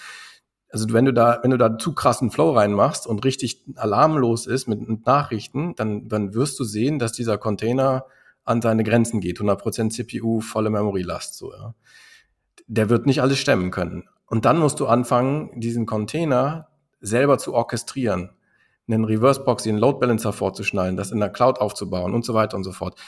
[0.71, 4.67] Also wenn du da, wenn du da zu krassen Flow reinmachst und richtig alarmlos ist
[4.67, 8.07] mit Nachrichten, dann, dann wirst du sehen, dass dieser Container
[8.45, 9.41] an seine Grenzen geht.
[9.41, 11.75] 100% CPU, volle Memory-Last, so, ja.
[12.69, 14.09] Der wird nicht alles stemmen können.
[14.27, 16.69] Und dann musst du anfangen, diesen Container
[17.01, 18.31] selber zu orchestrieren,
[18.89, 22.57] einen Reverse Proxy, einen Load Balancer vorzuschneiden, das in der Cloud aufzubauen und so weiter
[22.57, 22.99] und so fort.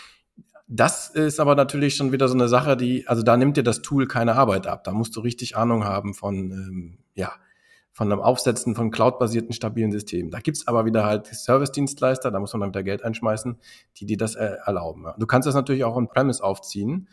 [0.68, 3.80] Das ist aber natürlich schon wieder so eine Sache, die, also da nimmt dir das
[3.80, 4.84] Tool keine Arbeit ab.
[4.84, 7.32] Da musst du richtig Ahnung haben von, ähm, ja,
[7.98, 10.30] von einem Aufsetzen von cloud-basierten stabilen Systemen.
[10.30, 13.58] Da gibt's aber wieder halt Service-Dienstleister, da muss man dann wieder Geld einschmeißen,
[13.96, 15.06] die dir das äh, erlauben.
[15.18, 17.08] Du kannst das natürlich auch on-premise aufziehen,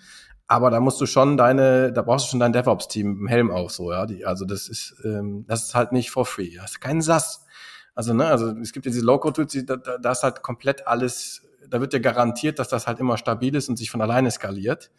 [0.45, 3.71] aber da musst du schon deine, da brauchst du schon dein DevOps-Team im Helm auf,
[3.71, 4.05] so, ja.
[4.05, 6.55] Die, also das ist, ähm, das ist halt nicht for free.
[6.55, 7.47] Das ist kein SaaS.
[7.95, 11.81] Also, ne, also es gibt ja diese Low-Code-Tools, da, da, ist halt komplett alles, da
[11.81, 14.91] wird dir garantiert, dass das halt immer stabil ist und sich von alleine skaliert.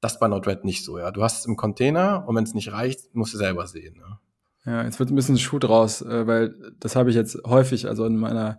[0.00, 1.10] Das bei Node-RED nicht so, ja.
[1.10, 3.96] Du hast es im Container und wenn es nicht reicht, musst du selber sehen.
[3.98, 4.20] Ja.
[4.66, 8.06] Ja, jetzt wird ein bisschen Schuh draus, äh, weil das habe ich jetzt häufig, also
[8.06, 8.58] in meiner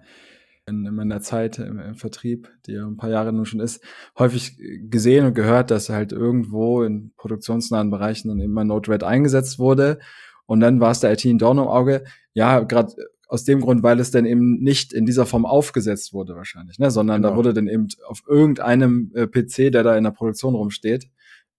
[0.67, 3.83] in, meiner Zeit im, im, Vertrieb, die ja ein paar Jahre nun schon ist,
[4.17, 4.57] häufig
[4.89, 9.99] gesehen und gehört, dass halt irgendwo in produktionsnahen Bereichen dann immer Node-RED eingesetzt wurde.
[10.47, 12.03] Und dann war es der IT ein Dorn im Auge.
[12.33, 12.95] Ja, gerade
[13.27, 16.91] aus dem Grund, weil es dann eben nicht in dieser Form aufgesetzt wurde wahrscheinlich, ne?
[16.91, 17.31] sondern genau.
[17.31, 21.09] da wurde dann eben auf irgendeinem äh, PC, der da in der Produktion rumsteht,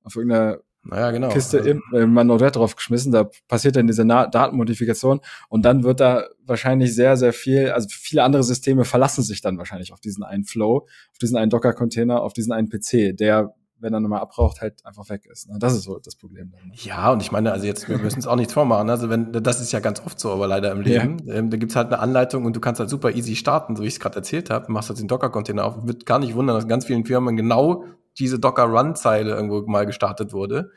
[0.02, 1.28] auf irgendeiner naja, genau.
[1.28, 5.84] Kiste also, im, mal Node drauf geschmissen, da passiert dann diese Na Datenmodifikation und dann
[5.84, 10.00] wird da wahrscheinlich sehr, sehr viel, also viele andere Systeme verlassen sich dann wahrscheinlich auf
[10.00, 14.20] diesen einen Flow, auf diesen einen Docker-Container, auf diesen einen PC, der wenn er nochmal
[14.20, 15.48] abraucht, halt einfach weg ist.
[15.48, 15.56] Ne?
[15.58, 16.50] Das ist so das Problem.
[16.50, 16.74] Dann, ne?
[16.76, 18.88] Ja, und ich meine, also jetzt, wir müssen es auch nichts vormachen.
[18.88, 21.18] Also wenn, das ist ja ganz oft so, aber leider im Leben.
[21.26, 21.34] Ja.
[21.34, 23.86] Ähm, da gibt's halt eine Anleitung und du kannst halt super easy starten, so wie
[23.86, 24.72] ich es gerade erzählt habe.
[24.72, 25.86] Machst halt den Docker-Container auf.
[25.86, 27.84] Wird gar nicht wundern, dass ganz vielen Firmen genau
[28.18, 30.70] diese Docker-Run-Zeile irgendwo mal gestartet wurde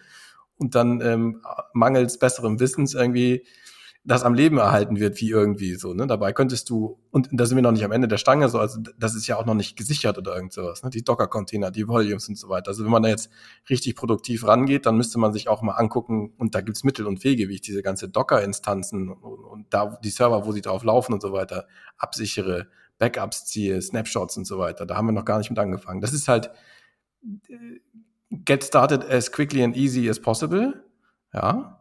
[0.58, 1.42] und dann ähm,
[1.74, 3.46] mangels besserem Wissens irgendwie
[4.06, 5.94] das am Leben erhalten wird, wie irgendwie so.
[5.94, 6.08] Ne?
[6.08, 8.80] Dabei könntest du, und da sind wir noch nicht am Ende der Stange, so, also
[8.98, 10.90] das ist ja auch noch nicht gesichert oder irgend sowas, ne?
[10.90, 12.70] die Docker-Container, die Volumes und so weiter.
[12.70, 13.30] Also wenn man da jetzt
[13.70, 17.24] richtig produktiv rangeht, dann müsste man sich auch mal angucken, und da gibt's Mittel und
[17.24, 21.14] Wege, wie ich diese ganze Docker-Instanzen und, und da die Server, wo sie drauf laufen
[21.14, 21.68] und so weiter,
[21.98, 22.68] absichere,
[23.00, 24.86] Backups ziehe, Snapshots und so weiter.
[24.86, 26.02] Da haben wir noch gar nicht mit angefangen.
[26.02, 26.52] Das ist halt
[28.46, 30.84] get started as quickly and easy as possible.
[31.34, 31.76] Ja.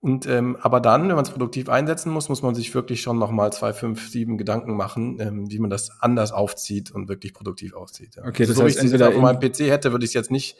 [0.00, 3.18] Und ähm, aber dann, wenn man es produktiv einsetzen muss, muss man sich wirklich schon
[3.18, 7.74] nochmal zwei, fünf, sieben Gedanken machen, ähm, wie man das anders aufzieht und wirklich produktiv
[7.74, 8.14] aufzieht.
[8.14, 8.24] Ja.
[8.24, 10.56] Okay, das so, heißt, ich es auf meinem PC hätte, würde ich es jetzt nicht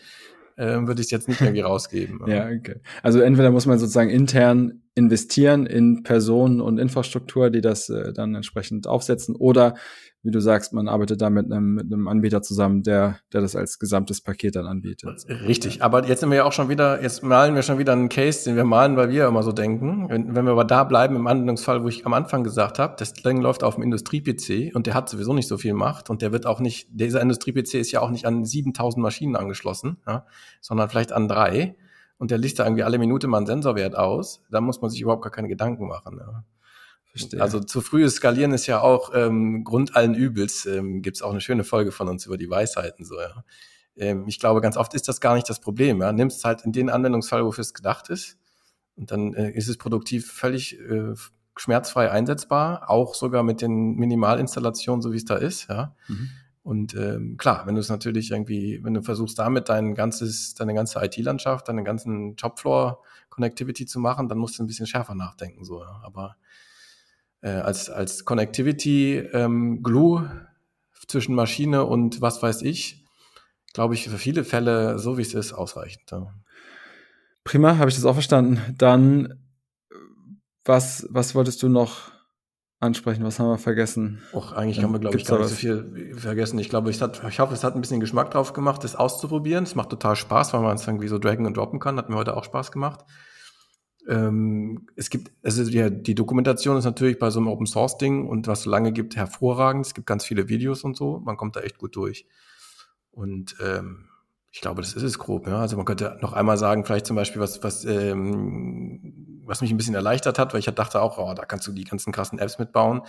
[0.58, 2.20] äh, würde ich es jetzt nicht irgendwie rausgeben.
[2.26, 2.80] ja, okay.
[3.02, 8.34] Also entweder muss man sozusagen intern investieren in Personen und Infrastruktur, die das äh, dann
[8.34, 9.74] entsprechend aufsetzen, oder
[10.24, 13.54] wie du sagst, man arbeitet da mit einem, mit einem Anbieter zusammen, der, der das
[13.54, 15.24] als gesamtes Paket dann anbietet.
[15.28, 18.08] Richtig, aber jetzt sind wir ja auch schon wieder, jetzt malen wir schon wieder einen
[18.08, 20.08] Case, den wir malen, weil wir immer so denken.
[20.08, 23.12] Wenn, wenn wir aber da bleiben im Anwendungsfall, wo ich am Anfang gesagt habe, das
[23.12, 26.32] Ding läuft auf dem Industrie-PC und der hat sowieso nicht so viel Macht und der
[26.32, 30.26] wird auch nicht, dieser Industrie-PC ist ja auch nicht an 7000 Maschinen angeschlossen, ja,
[30.60, 31.76] sondern vielleicht an drei
[32.18, 35.00] und der liest da irgendwie alle Minute mal einen Sensorwert aus, da muss man sich
[35.00, 36.18] überhaupt gar keine Gedanken machen.
[36.20, 36.44] Ja.
[37.10, 37.40] Verstehe.
[37.40, 40.66] Also zu frühes Skalieren ist ja auch ähm, Grund allen Übels.
[40.66, 43.04] Ähm, Gibt es auch eine schöne Folge von uns über die Weisheiten.
[43.04, 43.44] So, ja.
[43.96, 46.00] ähm, ich glaube, ganz oft ist das gar nicht das Problem.
[46.02, 46.12] Ja.
[46.12, 48.36] Nimmst halt in den Anwendungsfall, wofür es gedacht ist,
[48.96, 51.14] und dann äh, ist es produktiv völlig äh,
[51.56, 55.68] schmerzfrei einsetzbar, auch sogar mit den Minimalinstallationen, so wie es da ist.
[55.68, 55.94] Ja.
[56.08, 56.30] Mhm.
[56.68, 60.74] Und ähm, klar, wenn du es natürlich irgendwie, wenn du versuchst, damit dein ganzes, deine
[60.74, 65.64] ganze IT-Landschaft, deine ganzen Jobfloor-Connectivity zu machen, dann musst du ein bisschen schärfer nachdenken.
[65.64, 65.98] So, ja.
[66.04, 66.36] Aber
[67.40, 69.82] äh, als, als Connectivity ähm,
[71.06, 73.02] zwischen Maschine und was weiß ich,
[73.72, 76.10] glaube ich, für viele Fälle, so wie es ist, ausreichend.
[76.10, 76.34] Ja.
[77.44, 78.60] Prima, habe ich das auch verstanden.
[78.76, 79.42] Dann,
[80.66, 82.12] was, was wolltest du noch
[82.80, 83.24] ansprechen?
[83.24, 84.22] Was haben wir vergessen?
[84.32, 86.58] Och, eigentlich haben wir, glaube ich, gar nicht so viel vergessen.
[86.58, 89.64] Ich glaube, ich, hat, ich hoffe, es hat ein bisschen Geschmack drauf gemacht, das auszuprobieren.
[89.64, 91.96] Es macht total Spaß, weil man es irgendwie so draggen und droppen kann.
[91.98, 93.04] Hat mir heute auch Spaß gemacht.
[94.08, 98.26] Ähm, es gibt, also die, die Dokumentation ist natürlich bei so einem Open Source Ding
[98.26, 99.84] und was so lange gibt, hervorragend.
[99.86, 101.20] Es gibt ganz viele Videos und so.
[101.20, 102.26] Man kommt da echt gut durch.
[103.10, 104.06] Und ähm,
[104.50, 105.46] ich glaube, das ist es grob.
[105.46, 105.60] Ja?
[105.60, 109.76] Also man könnte noch einmal sagen, vielleicht zum Beispiel, was, was, ähm, was mich ein
[109.76, 112.58] bisschen erleichtert hat, weil ich dachte auch, oh, da kannst du die ganzen krassen Apps
[112.58, 113.02] mitbauen.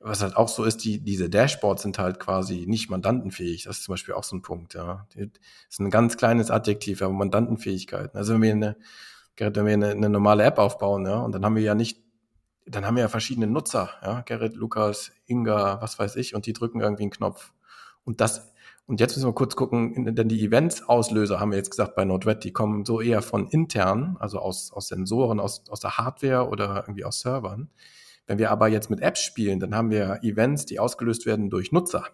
[0.00, 3.64] Was halt auch so ist, die, diese Dashboards sind halt quasi nicht mandantenfähig.
[3.64, 4.74] Das ist zum Beispiel auch so ein Punkt.
[4.74, 5.06] Ja.
[5.14, 5.28] Das
[5.70, 8.18] ist ein ganz kleines Adjektiv, aber Mandantenfähigkeiten.
[8.18, 8.76] Also wenn wir eine,
[9.36, 11.98] Gerrit, wenn wir eine, eine normale App aufbauen, ja, und dann haben wir ja nicht,
[12.66, 16.52] dann haben wir ja verschiedene Nutzer, ja, Gerrit, Lukas, Inga, was weiß ich, und die
[16.52, 17.52] drücken irgendwie einen Knopf.
[18.04, 18.53] Und das
[18.86, 22.44] und jetzt müssen wir kurz gucken, denn die Events-Auslöser haben wir jetzt gesagt bei Node-RED,
[22.44, 26.84] die kommen so eher von intern, also aus, aus Sensoren, aus, aus der Hardware oder
[26.86, 27.70] irgendwie aus Servern.
[28.26, 31.72] Wenn wir aber jetzt mit Apps spielen, dann haben wir Events, die ausgelöst werden durch
[31.72, 32.04] Nutzer.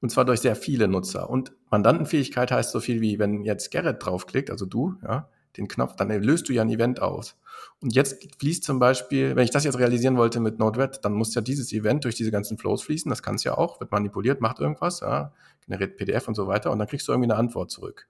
[0.00, 1.28] Und zwar durch sehr viele Nutzer.
[1.28, 5.96] Und Mandantenfähigkeit heißt so viel wie, wenn jetzt Gerrit draufklickt, also du, ja, den Knopf,
[5.96, 7.36] dann löst du ja ein Event aus.
[7.80, 11.34] Und jetzt fließt zum Beispiel, wenn ich das jetzt realisieren wollte mit Node-RED, dann muss
[11.34, 13.08] ja dieses Event durch diese ganzen Flows fließen.
[13.10, 15.32] Das kann es ja auch, wird manipuliert, macht irgendwas, ja,
[15.66, 16.70] generiert PDF und so weiter.
[16.70, 18.08] Und dann kriegst du irgendwie eine Antwort zurück.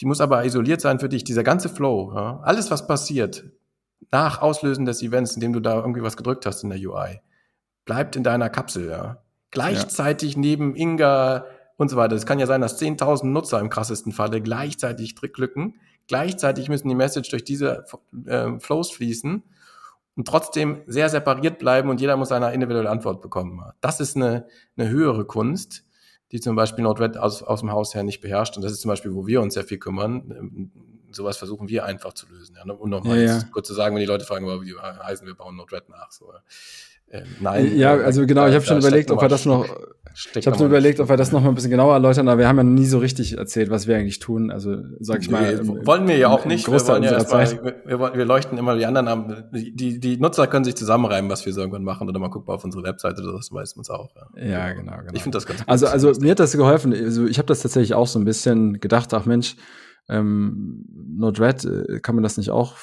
[0.00, 1.24] Die muss aber isoliert sein für dich.
[1.24, 3.44] Dieser ganze Flow, ja, alles, was passiert
[4.10, 7.20] nach Auslösen des Events, indem du da irgendwie was gedrückt hast in der UI,
[7.84, 8.88] bleibt in deiner Kapsel.
[8.88, 9.22] Ja.
[9.50, 10.40] Gleichzeitig ja.
[10.40, 11.46] neben Inga
[11.76, 12.14] und so weiter.
[12.14, 15.74] Es kann ja sein, dass 10.000 Nutzer im krassesten Falle gleichzeitig drücken
[16.08, 17.84] Gleichzeitig müssen die Message durch diese
[18.26, 19.42] äh, Flows fließen
[20.16, 23.62] und trotzdem sehr separiert bleiben und jeder muss eine individuelle Antwort bekommen.
[23.80, 24.46] Das ist eine,
[24.76, 25.84] eine höhere Kunst,
[26.32, 28.56] die zum Beispiel Node-RED aus, aus dem Haus her nicht beherrscht.
[28.56, 30.70] Und das ist zum Beispiel, wo wir uns sehr viel kümmern.
[31.10, 32.56] Sowas versuchen wir einfach zu lösen.
[32.56, 32.72] Ja.
[32.72, 33.42] Und nochmal ja, ja.
[33.52, 36.10] kurz zu sagen, wenn die Leute fragen, wie heißen wir bauen Node-RED nach.
[36.10, 36.32] So.
[37.10, 37.76] Ähm, nein.
[37.76, 39.66] Ja, äh, also genau, ich habe schon überlegt, ob wir das noch.
[40.34, 42.48] Ich habe schon überlegt, ob wir das noch mal ein bisschen genauer erläutern, aber wir
[42.48, 44.50] haben ja nie so richtig erzählt, was wir eigentlich tun.
[44.50, 45.52] Also sag ich mal.
[45.52, 46.66] Im, wollen wir ja auch nicht.
[46.66, 47.46] Wir, wollen ja erstmal,
[47.84, 49.44] wir, wir, leuchten immer die anderen an.
[49.52, 52.64] Die, die Nutzer können sich zusammenreimen, was wir so irgendwann machen oder mal gucken auf
[52.64, 54.10] unsere Webseite, das weiß man auch.
[54.36, 55.12] Ja, ja genau, genau.
[55.12, 55.68] Ich finde das ganz gut.
[55.68, 56.92] Also, also mir hat das geholfen.
[56.92, 59.54] Also ich habe das tatsächlich auch so ein bisschen gedacht, ach Mensch,
[60.08, 60.84] ähm,
[61.16, 62.76] Node-RED, äh, kann man das nicht auch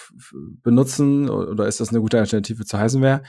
[0.64, 3.24] benutzen oder ist das eine gute Alternative zu Heisenware?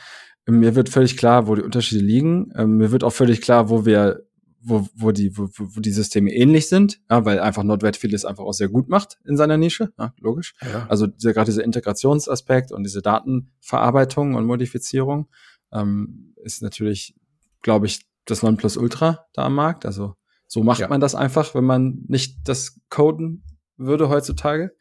[0.47, 2.53] Mir wird völlig klar, wo die Unterschiede liegen.
[2.57, 4.23] Ähm, mir wird auch völlig klar, wo wir,
[4.61, 8.45] wo, wo die, wo, wo die Systeme ähnlich sind, ja, weil einfach Node-RED vieles einfach
[8.45, 10.55] auch sehr gut macht in seiner Nische, ja, logisch.
[10.63, 10.87] Ja.
[10.89, 15.29] Also dieser, gerade dieser Integrationsaspekt und diese Datenverarbeitung und Modifizierung
[15.73, 17.15] ähm, ist natürlich,
[17.63, 19.87] glaube ich, das Nonplusultra da am Markt.
[19.87, 20.15] Also
[20.47, 23.43] so macht man das einfach, wenn man nicht das coden
[23.77, 24.73] würde heutzutage.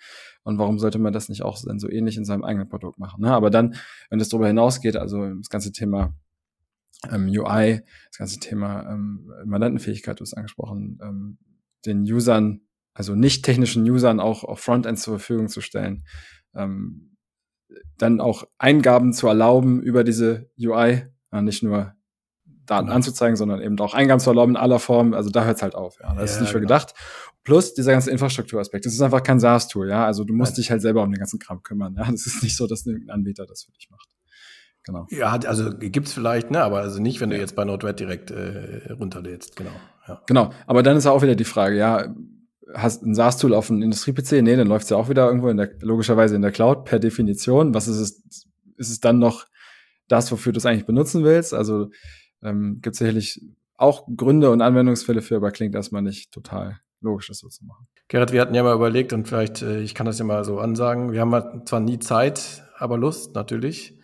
[0.45, 3.21] Und warum sollte man das nicht auch so ähnlich in seinem eigenen Produkt machen?
[3.21, 3.31] Ne?
[3.31, 3.75] Aber dann,
[4.11, 6.13] wenn es darüber hinausgeht, also das ganze Thema
[7.11, 11.37] ähm, UI, das ganze Thema ähm, Mandantenfähigkeit, du hast angesprochen, ähm,
[11.87, 12.61] den Usern,
[12.93, 16.05] also nicht technischen Usern auch, auch Frontends zur Verfügung zu stellen,
[16.53, 17.17] ähm,
[17.97, 21.07] dann auch Eingaben zu erlauben über diese UI,
[21.41, 21.95] nicht nur
[22.65, 22.95] Daten genau.
[22.95, 25.13] anzuzeigen, sondern eben auch Eingaben zu erlauben in aller Form.
[25.13, 25.97] Also da hört es halt auf.
[26.01, 26.13] Ja.
[26.15, 26.67] Das ja, ist nicht für genau.
[26.67, 26.93] gedacht.
[27.43, 28.85] Plus dieser ganze Infrastrukturaspekt.
[28.85, 30.05] Das ist einfach kein SaaS-Tool, ja.
[30.05, 30.55] Also du musst Nein.
[30.55, 31.95] dich halt selber um den ganzen Kram kümmern.
[31.97, 34.09] Ja, das ist nicht so, dass ein Anbieter das für dich macht.
[34.83, 35.07] Genau.
[35.09, 38.91] Ja, also gibt's vielleicht, ne, aber also nicht, wenn du jetzt bei Node-RED direkt äh,
[38.93, 39.71] runterlädst, genau.
[40.07, 40.21] Ja.
[40.27, 42.13] Genau, aber dann ist auch wieder die Frage, ja,
[42.73, 44.43] hast ein SaaS-Tool auf einem Industrie-PC?
[44.43, 47.73] Nee, dann läuft's ja auch wieder irgendwo in der, logischerweise in der Cloud per Definition.
[47.73, 48.47] Was ist es,
[48.77, 49.45] ist es dann noch
[50.07, 51.53] das, wofür du es eigentlich benutzen willst?
[51.53, 51.89] Also
[52.45, 53.41] ähm, gibt sicherlich
[53.77, 57.87] auch Gründe und Anwendungsfälle für, aber klingt erstmal nicht total logisch, das so zu machen.
[58.07, 60.59] Gerrit, wir hatten ja mal überlegt und vielleicht, äh, ich kann das ja mal so
[60.59, 63.97] ansagen, wir haben zwar nie Zeit, aber Lust natürlich.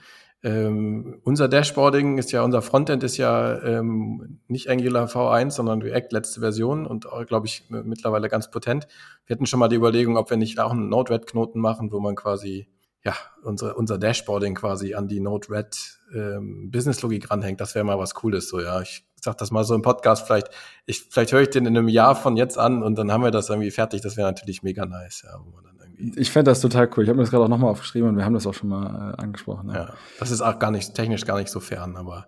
[0.43, 6.07] Ähm, unser Dashboarding ist ja, unser Frontend ist ja ähm, nicht Angular V1, sondern React
[6.11, 8.87] letzte Version und glaube ich mittlerweile ganz potent.
[9.27, 12.15] Wir hatten schon mal die Überlegung, ob wir nicht auch einen Node-RED-Knoten machen, wo man
[12.15, 12.67] quasi
[13.04, 17.60] ja, unsere, unser Dashboarding quasi an die Node-RED ähm, Business-Logik ranhängt.
[17.60, 18.82] Das wäre mal was Cooles, so ja.
[18.82, 20.49] Ich sag das mal so im Podcast, vielleicht,
[20.86, 23.32] ich, vielleicht höre ich den in einem Jahr von jetzt an und dann haben wir
[23.32, 24.02] das irgendwie fertig.
[24.02, 25.39] Das wäre natürlich mega nice, ja.
[25.43, 27.04] Wo man dann irgendwie ich fände das total cool.
[27.04, 29.16] Ich habe mir das gerade auch nochmal aufgeschrieben und wir haben das auch schon mal
[29.18, 29.70] äh, angesprochen.
[29.70, 29.76] Ja.
[29.76, 29.93] ja.
[30.20, 32.28] das ist auch gar nicht, technisch gar nicht so fern, aber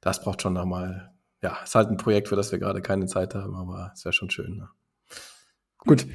[0.00, 1.12] das braucht schon nochmal,
[1.42, 4.12] ja, ist halt ein Projekt, für das wir gerade keine Zeit haben, aber es wäre
[4.12, 4.56] schon schön.
[4.56, 4.68] Ne?
[5.78, 6.06] Gut.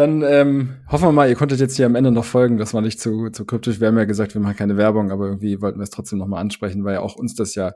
[0.00, 2.56] Dann ähm, hoffen wir mal, ihr konntet jetzt hier am Ende noch folgen.
[2.56, 3.80] Das war nicht zu, zu kryptisch.
[3.80, 6.40] Wir haben ja gesagt, wir machen keine Werbung, aber irgendwie wollten wir es trotzdem nochmal
[6.40, 7.72] ansprechen, weil ja auch uns das ja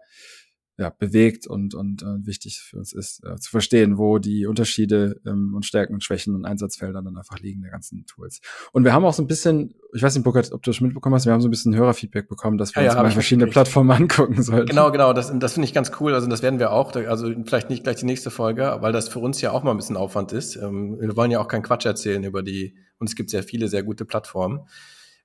[0.77, 5.20] ja, bewegt und, und äh, wichtig für uns ist, äh, zu verstehen, wo die Unterschiede
[5.25, 8.41] ähm, und Stärken und Schwächen und Einsatzfelder dann einfach liegen der ganzen Tools.
[8.72, 11.14] Und wir haben auch so ein bisschen, ich weiß nicht, Burkhard, ob du das mitbekommen
[11.14, 13.47] hast, wir haben so ein bisschen Hörerfeedback bekommen, dass wir ja, uns ja, mal verschiedene
[13.47, 14.66] Plattformen angucken sollten.
[14.66, 16.12] Genau, genau, das, das finde ich ganz cool.
[16.12, 19.20] Also das werden wir auch, also vielleicht nicht gleich die nächste Folge, weil das für
[19.20, 20.57] uns ja auch mal ein bisschen Aufwand ist.
[20.57, 23.68] Ähm, wir wollen ja auch keinen Quatsch erzählen über die, und es gibt sehr viele
[23.68, 24.61] sehr gute Plattformen.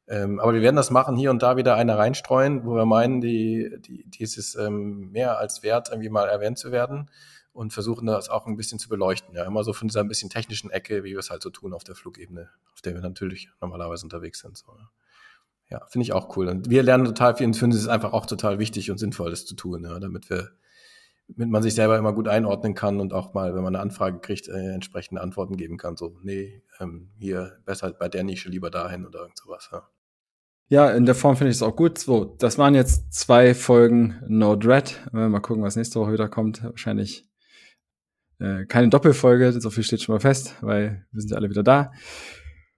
[0.10, 3.22] Ähm, aber wir werden das machen, hier und da wieder eine reinstreuen, wo wir meinen,
[3.22, 7.12] die, die, dieses ähm, mehr als wert irgendwie mal erwähnt zu werden
[7.54, 9.36] und versuchen das auch ein bisschen zu beleuchten.
[9.36, 11.74] Ja, immer so von dieser ein bisschen technischen Ecke, wie wir es halt so tun
[11.74, 14.58] auf der Flugebene, auf der wir natürlich normalerweise unterwegs sind.
[14.58, 14.74] So,
[15.70, 16.48] ja, finde ich auch cool.
[16.48, 19.46] Und wir lernen total viel und finden es einfach auch total wichtig und sinnvoll, das
[19.46, 20.50] zu tun, ja, damit wir
[21.38, 24.20] damit man sich selber immer gut einordnen kann und auch mal, wenn man eine Anfrage
[24.20, 25.96] kriegt, äh, entsprechende Antworten geben kann.
[25.96, 29.70] So, nee, ähm, hier besser bei der Nische lieber dahin oder irgend sowas.
[29.72, 29.88] Ja.
[30.72, 31.98] Ja, in der Form finde ich es auch gut.
[31.98, 35.00] So, das waren jetzt zwei Folgen No Dread.
[35.12, 36.64] Mal gucken, was nächste Woche wieder kommt.
[36.64, 37.28] Wahrscheinlich
[38.40, 41.64] äh, keine Doppelfolge, so viel steht schon mal fest, weil wir sind ja alle wieder
[41.64, 41.92] da.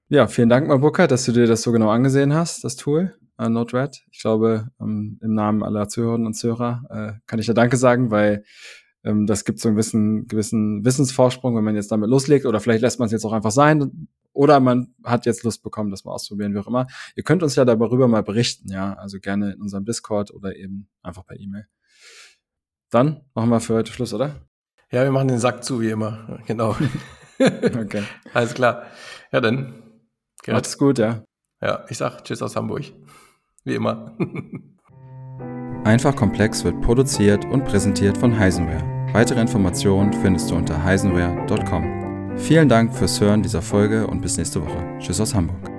[0.08, 3.50] Ja, vielen Dank, Mabuka, dass du dir das so genau angesehen hast, das Tool äh,
[3.50, 4.02] No Dread.
[4.12, 8.10] Ich glaube, ähm, im Namen aller Zuhörerinnen und Zuhörer äh, kann ich ja Danke sagen,
[8.10, 8.44] weil
[9.04, 12.46] ähm, das gibt so einen gewissen, gewissen Wissensvorsprung, wenn man jetzt damit loslegt.
[12.46, 14.08] Oder vielleicht lässt man es jetzt auch einfach sein.
[14.34, 16.88] Oder man hat jetzt Lust bekommen, das mal auszuprobieren, wie auch immer.
[17.16, 18.94] Ihr könnt uns ja darüber mal berichten, ja.
[18.94, 21.68] Also gerne in unserem Discord oder eben einfach per E-Mail.
[22.90, 24.36] Dann machen wir für heute Schluss, oder?
[24.92, 26.40] Ja, wir machen den Sack zu, wie immer.
[26.46, 26.76] Genau.
[27.40, 28.04] okay.
[28.34, 28.84] Alles klar.
[29.32, 29.84] Ja, dann.
[30.48, 31.24] Macht's gut, ja.
[31.62, 32.92] Ja, ich sag Tschüss aus Hamburg.
[33.64, 34.18] Wie immer.
[35.84, 38.84] Einfach Komplex wird produziert und präsentiert von Heisenware.
[39.14, 42.01] Weitere Informationen findest du unter heisenware.com.
[42.38, 44.98] Vielen Dank fürs Hören dieser Folge und bis nächste Woche.
[45.00, 45.71] Tschüss aus Hamburg.